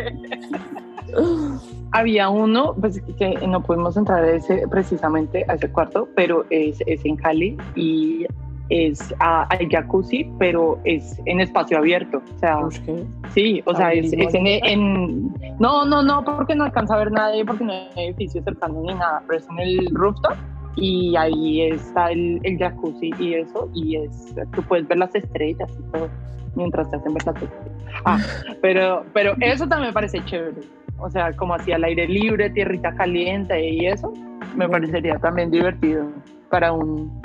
[1.92, 6.78] Había uno, pues que no pudimos entrar a ese, precisamente a ese cuarto, pero es,
[6.86, 8.26] es en Cali y
[8.72, 12.22] es ah, hay jacuzzi, pero es en espacio abierto.
[12.34, 13.04] O sea, ¿qué?
[13.34, 16.98] sí, o sea, es, ¿Habilismo es en, en- No, no, no, porque no alcanza a
[16.98, 20.36] ver nadie, porque no hay edificios cercanos ni nada, pero es en el rooftop
[20.76, 25.68] y ahí está el, el jacuzzi y eso, y es, tú puedes ver las estrellas
[25.78, 26.08] y todo
[26.54, 27.72] mientras te hacen ver las estrellas.
[28.04, 28.18] Ah,
[28.62, 30.62] pero, pero eso también me parece chévere.
[30.98, 34.12] O sea, como así al aire libre, tierrita caliente y eso,
[34.54, 36.06] me parecería también divertido
[36.48, 37.20] para un...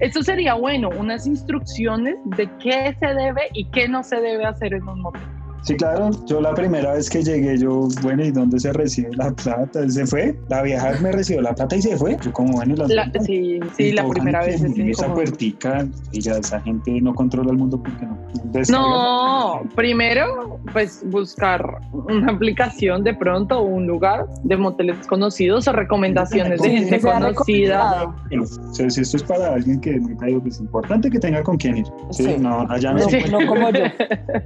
[0.00, 4.74] Eso sería bueno, unas instrucciones de qué se debe y qué no se debe hacer
[4.74, 5.37] en un motel.
[5.62, 6.10] Sí, claro.
[6.26, 9.88] Yo la primera vez que llegué, yo, bueno, ¿y dónde se recibe la plata?
[9.88, 10.38] ¿Se fue?
[10.48, 12.16] La vieja me recibió la plata y se fue.
[12.22, 15.16] Yo como, bueno, ¿y las La- sí, sí, Y la primera vez es esa como-
[15.16, 18.18] puertica y ya esa gente no controla el mundo porque no.
[18.44, 25.68] Entonces, No, primero, pues buscar una aplicación de pronto o un lugar de moteles conocidos
[25.68, 28.14] o recomendaciones de Sí, gente conocida.
[28.28, 31.18] bueno, o sea, si esto es para alguien que nunca ido, pues es importante que
[31.18, 31.86] tenga con quién ir.
[32.10, 32.36] Sí, Sí.
[32.38, 33.00] no, allá no.
[33.00, 33.18] No, Sí.
[33.30, 33.84] no como yo.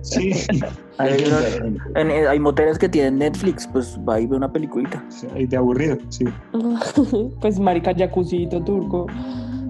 [0.03, 0.33] Sí.
[0.99, 4.53] Hay, Hay uno- en- eh, hay moteles que tienen Netflix, pues va y ve una
[4.53, 5.03] peliculita.
[5.09, 6.25] que- de aburrido, sí.
[7.41, 9.07] pues marica, jacuzito turco,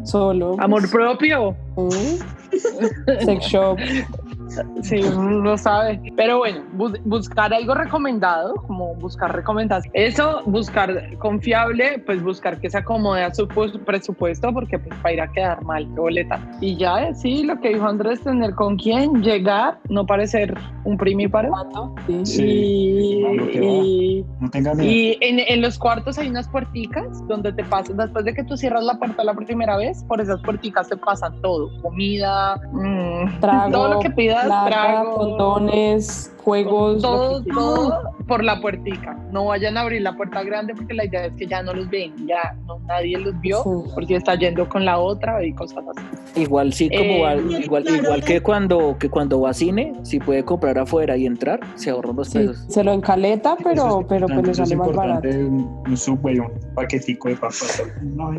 [0.04, 0.56] solo.
[0.58, 1.54] Amor propio.
[1.76, 3.24] Mm.
[3.24, 3.78] Sex shop.
[4.82, 5.98] Sí, uno no sabe.
[6.16, 10.12] Pero bueno, bus- buscar algo recomendado, como buscar recomendaciones.
[10.14, 15.14] Eso, buscar confiable, pues buscar que se acomode a su pues, presupuesto, porque pues para
[15.14, 16.38] ir a quedar mal, qué boleta.
[16.61, 20.54] Y ya, eh, sí, lo que dijo Andrés, tener con quién llegar, no parecer
[20.85, 21.50] un primíparo.
[22.06, 22.20] Sí.
[22.26, 22.42] Sí.
[22.44, 24.90] Y, y- No tenga miedo.
[24.92, 28.56] y en, en los cuartos hay unas puerticas donde te pasan, después de que tú
[28.58, 33.73] cierras la puerta la primera vez, por esas puerticas te pasan todo, comida, mm, Trago,
[33.73, 39.17] todo lo que pidas, plata, trago, condones, juegos, todo, todo por la puertica.
[39.33, 41.88] No vayan a abrir la puerta grande porque la idea es que ya no los
[41.90, 43.90] ven, ya no, nadie los vio, Sí.
[43.95, 46.40] porque está yendo con la otra y cosas así.
[46.43, 47.17] Igual sí, como Eh,
[47.65, 48.03] igual, claro.
[48.03, 51.90] igual que cuando que cuando va a cine, si puede comprar afuera y entrar, se
[51.90, 52.65] ahorran los Sí, pesos.
[52.69, 55.29] se lo encaleta, pero, es pero pues le sale más barato.
[55.29, 57.83] Un, un subway, un paquetico de papas.
[58.03, 58.33] No.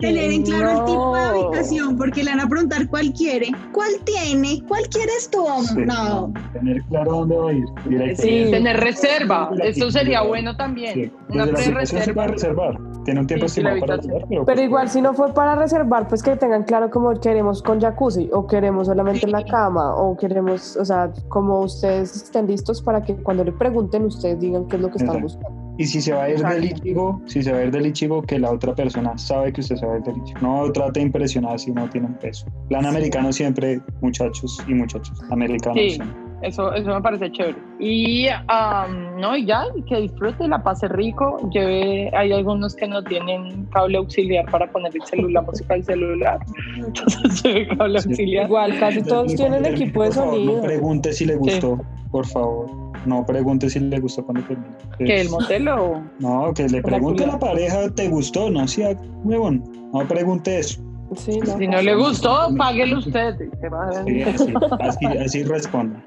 [0.00, 1.28] Tener en claro el tipo de No.
[1.48, 5.44] habitación, porque le van a preguntar cuál quiere, cuál tiene, cuál quieres tú.
[5.62, 5.74] Sí.
[5.86, 7.64] No, Tener claro dónde va a ir.
[7.88, 8.22] directo.
[8.22, 8.46] Sí.
[8.50, 10.94] Tener reserva, eso sería bueno también.
[10.94, 11.12] Sí.
[11.30, 12.14] Una pre-reserva.
[12.14, 12.78] puede reservar.
[13.04, 15.54] Tiene un tiempo Sí, estimado para reservar, pero, Pero pues, igual, si no fue para
[15.56, 19.94] reservar, pues que tengan claro como queremos con jacuzzi o queremos solamente en la cama
[19.94, 24.66] o queremos, o sea, como ustedes estén listos para que cuando le pregunten ustedes digan
[24.68, 25.38] qué es lo que están Exacto.
[25.38, 25.64] buscando.
[25.76, 26.64] Y si se va a ir del.
[26.66, 29.74] Ichigo, si se va a ir del Ichigo, que la otra persona sabe que usted
[29.74, 30.38] se va a ir del Ichigo.
[30.40, 32.46] No trate de impresionar si no tiene un peso.
[32.68, 35.20] Plan americano siempre, muchachos y muchachos.
[35.30, 35.76] Americanos.
[35.78, 35.90] Sí.
[35.90, 36.23] siempre.
[36.42, 37.56] Eso, eso me parece chévere.
[37.78, 41.38] Y am, no, y ya, que disfrute, la pase rico.
[41.50, 45.84] Lleve, hay algunos que no tienen cable auxiliar para poner el celular, la música del
[45.84, 46.38] celular.
[46.76, 48.08] Entonces lleve cable Sí.
[48.08, 48.46] auxiliar.
[48.46, 50.56] Igual, casi todos tienen equipo de favor, sonido.
[50.56, 51.80] No pregunte si le gustó,
[52.10, 52.70] por favor.
[53.06, 54.70] No pregunte si le gustó cuando termine.
[54.98, 56.02] ¿Que el motel o...?
[56.20, 58.50] No, que le pregunte a la pareja, ¿te gustó?
[58.50, 59.62] No sea huevón.
[59.92, 60.80] No pregunte eso.
[61.16, 61.58] Sí, no.
[61.58, 63.36] Si no le gustó, páguelo usted.
[63.38, 66.02] Sí, así, así, así responda.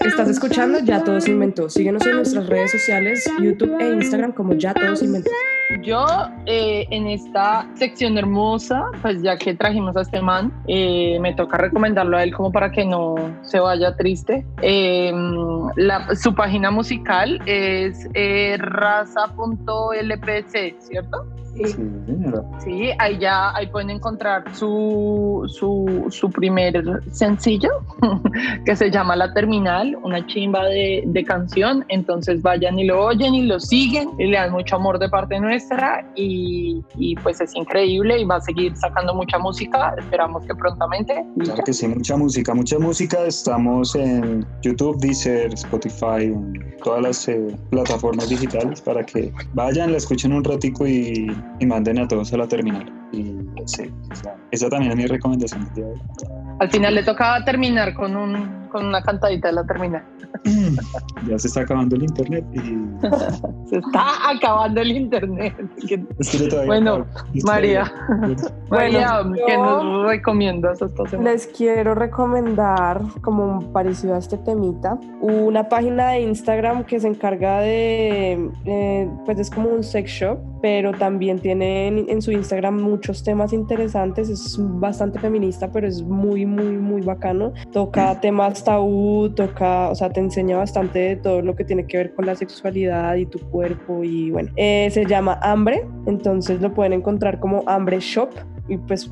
[0.00, 1.68] Estás escuchando Ya Todo Se Inventó.
[1.68, 5.30] Síguenos en nuestras redes sociales, YouTube e Instagram como Ya Todo Se Inventó.
[5.80, 6.04] Yo
[6.46, 11.56] eh, en esta sección hermosa, pues ya que trajimos a este man, eh, me toca
[11.56, 14.44] recomendarlo a él como para que no se vaya triste.
[14.60, 15.12] Eh,
[15.76, 20.44] la- su página musical es eh, raza.lpc,
[20.80, 21.24] ¿cierto?
[21.54, 22.42] Sí, señora.
[22.64, 27.68] Sí, ahí ya ahí pueden encontrar su, su, su primer sencillo
[28.64, 31.84] que se llama La Terminal, una chimba de, de canción.
[31.88, 35.38] Entonces vayan y lo oyen y lo siguen y le dan mucho amor de parte
[35.52, 39.94] nuestra y, y pues es increíble y va a seguir sacando mucha música.
[39.98, 41.24] Esperamos que prontamente.
[41.38, 43.18] Claro que sí, mucha música, mucha música.
[43.26, 49.98] Estamos en YouTube, Deezer, Spotify, en todas las eh, plataformas digitales para que vayan, la
[49.98, 51.26] escuchen un ratico y,
[51.60, 52.90] y manden a todos a la terminal.
[53.12, 53.36] Y
[53.66, 55.68] sí, esa, esa también es mi recomendación.
[56.60, 60.02] Al final le tocaba terminar con, un, con una cantadita de la terminal.
[61.28, 62.58] Ya se está acabando el internet y
[63.68, 65.54] Se está acabando el internet.
[66.18, 67.06] es que yo todavía Bueno,
[67.44, 67.92] María.
[68.70, 71.30] María, Bueno, ¿qué nos recomiendas esta semana?
[71.30, 77.60] Les quiero recomendar, como parecido a este temita, una página de Instagram que se encarga
[77.60, 82.80] de, eh, pues es como un sex shop, pero también tiene en, en su Instagram
[82.80, 87.52] muchos temas interesantes, es bastante feminista, pero es muy, muy, muy bacano.
[87.72, 91.96] Toca temas tabú, toca, o sea, te enseña bastante de todo lo que tiene que
[91.96, 96.72] ver con la sexualidad y tu cuerpo y bueno, eh, se llama Hambre, entonces lo
[96.72, 98.30] pueden encontrar como Hambre Shop
[98.68, 99.10] y pues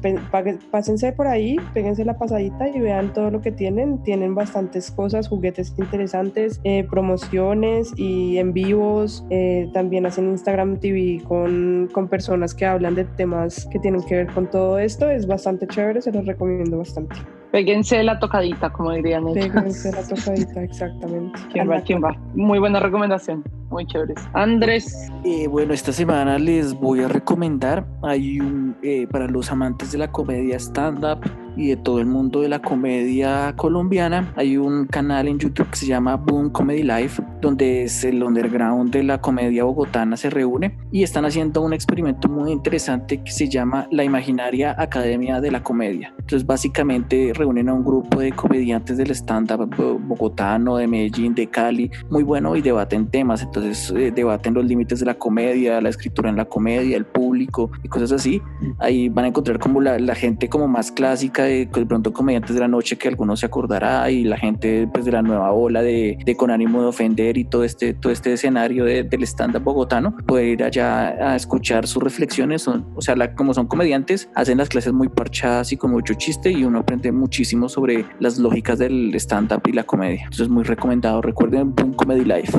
[0.70, 4.02] pásense por ahí, péguense la pasadita y vean todo lo que tienen.
[4.02, 9.24] Tienen bastantes cosas, juguetes interesantes, eh, promociones y en vivos.
[9.30, 14.16] eh, también hacen Instagram TV con, con personas que hablan de temas que tienen que
[14.16, 15.10] ver con todo esto.
[15.10, 17.16] Es bastante chévere, se los recomiendo bastante.
[17.52, 19.48] Péguense la tocadita, como dirían ellos.
[19.48, 21.38] Péguense la tocadita, exactamente.
[21.52, 22.16] Chimba, Anda, chimba.
[22.34, 23.42] Muy buena recomendación.
[23.70, 24.16] Muy chéveres.
[24.32, 29.92] Andrés, Eh, bueno, esta semana les voy a recomendar, hay un, eh, para los amantes
[29.92, 31.20] de la comedia stand-up
[31.56, 35.76] y de todo el mundo de la comedia colombiana, hay un canal en YouTube que
[35.76, 40.76] se llama Boom Comedy Life, donde es el underground de la comedia bogotana se reúne
[40.92, 45.62] y están haciendo un experimento muy interesante que se llama la Imaginaria Academia de la
[45.62, 46.12] Comedia.
[46.18, 51.46] Entonces básicamente reúnen a un grupo de comediantes del stand-up bo- bogotano, de Medellín, de
[51.46, 55.88] Cali, muy bueno y debaten temas, entonces eh, debaten los límites de la comedia, la
[55.88, 58.40] escritura en la comedia, el público y cosas así.
[58.78, 62.12] Ahí van a encontrar como la, la gente como más clásica temática de, de pronto
[62.12, 65.52] comediantes de la noche que algunos se acordará y la gente pues de la nueva
[65.52, 69.22] ola de, de con ánimo de ofender y todo este, todo este escenario de, del
[69.24, 73.66] stand-up bogotano, poder ir allá a escuchar sus reflexiones, son, o sea, la, como son
[73.66, 78.04] comediantes, hacen las clases muy parchadas y con mucho chiste y uno aprende muchísimo sobre
[78.18, 80.22] las lógicas del stand-up y la comedia.
[80.24, 82.58] Entonces muy recomendado, recuerden Boom Comedy Life.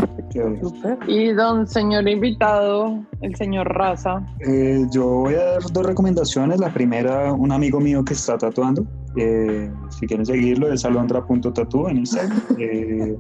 [1.07, 4.23] Y don señor invitado, el señor Raza.
[4.39, 6.59] Eh, yo voy a dar dos recomendaciones.
[6.59, 8.70] La primera, un amigo mío que está tatuando.
[9.17, 12.41] Eh, si quieren seguirlo, es alondra.tatu en Instagram.
[12.57, 13.17] Eh,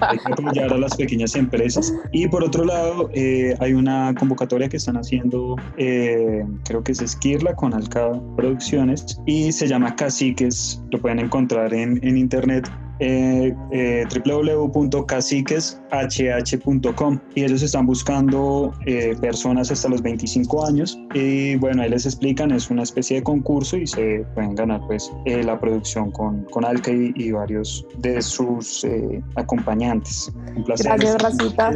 [0.00, 1.92] hay que apoyar a las pequeñas empresas.
[2.12, 7.00] Y por otro lado, eh, hay una convocatoria que están haciendo, eh, creo que es
[7.00, 10.82] Esquirla con Alca Producciones, y se llama Caciques.
[10.90, 12.70] Lo pueden encontrar en, en internet
[13.02, 21.82] eh, eh, www.caciqueshh.com y ellos están buscando eh, personas hasta los 25 años y bueno,
[21.82, 25.58] ahí les explican, es una especie de concurso y se pueden ganar pues eh, la
[25.58, 30.32] producción con, con Alca y, y varios de sus eh, acompañantes.
[30.56, 30.86] Un placer.
[30.86, 31.70] Gracias, Racita.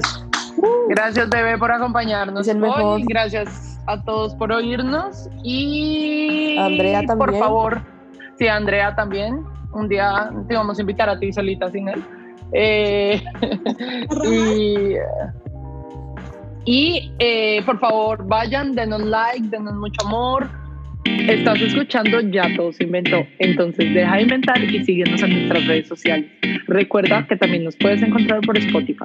[0.89, 2.83] Gracias, bebé, por acompañarnos el mejor.
[2.83, 3.05] hoy.
[3.09, 5.29] Gracias a todos por oírnos.
[5.43, 7.43] Y Andrea por también.
[7.43, 7.83] favor,
[8.39, 9.56] sí, Andrea también.
[9.77, 12.03] Un día te vamos a invitar a ti solita sin él.
[12.53, 13.23] Eh,
[14.31, 14.97] y
[16.67, 20.49] y eh, por favor, vayan, denos like, denos mucho amor.
[21.05, 23.25] Estás escuchando Ya Todo se inventó.
[23.39, 26.29] Entonces deja de inventar y síguenos en nuestras redes sociales.
[26.67, 29.05] Recuerda que también nos puedes encontrar por Spotify.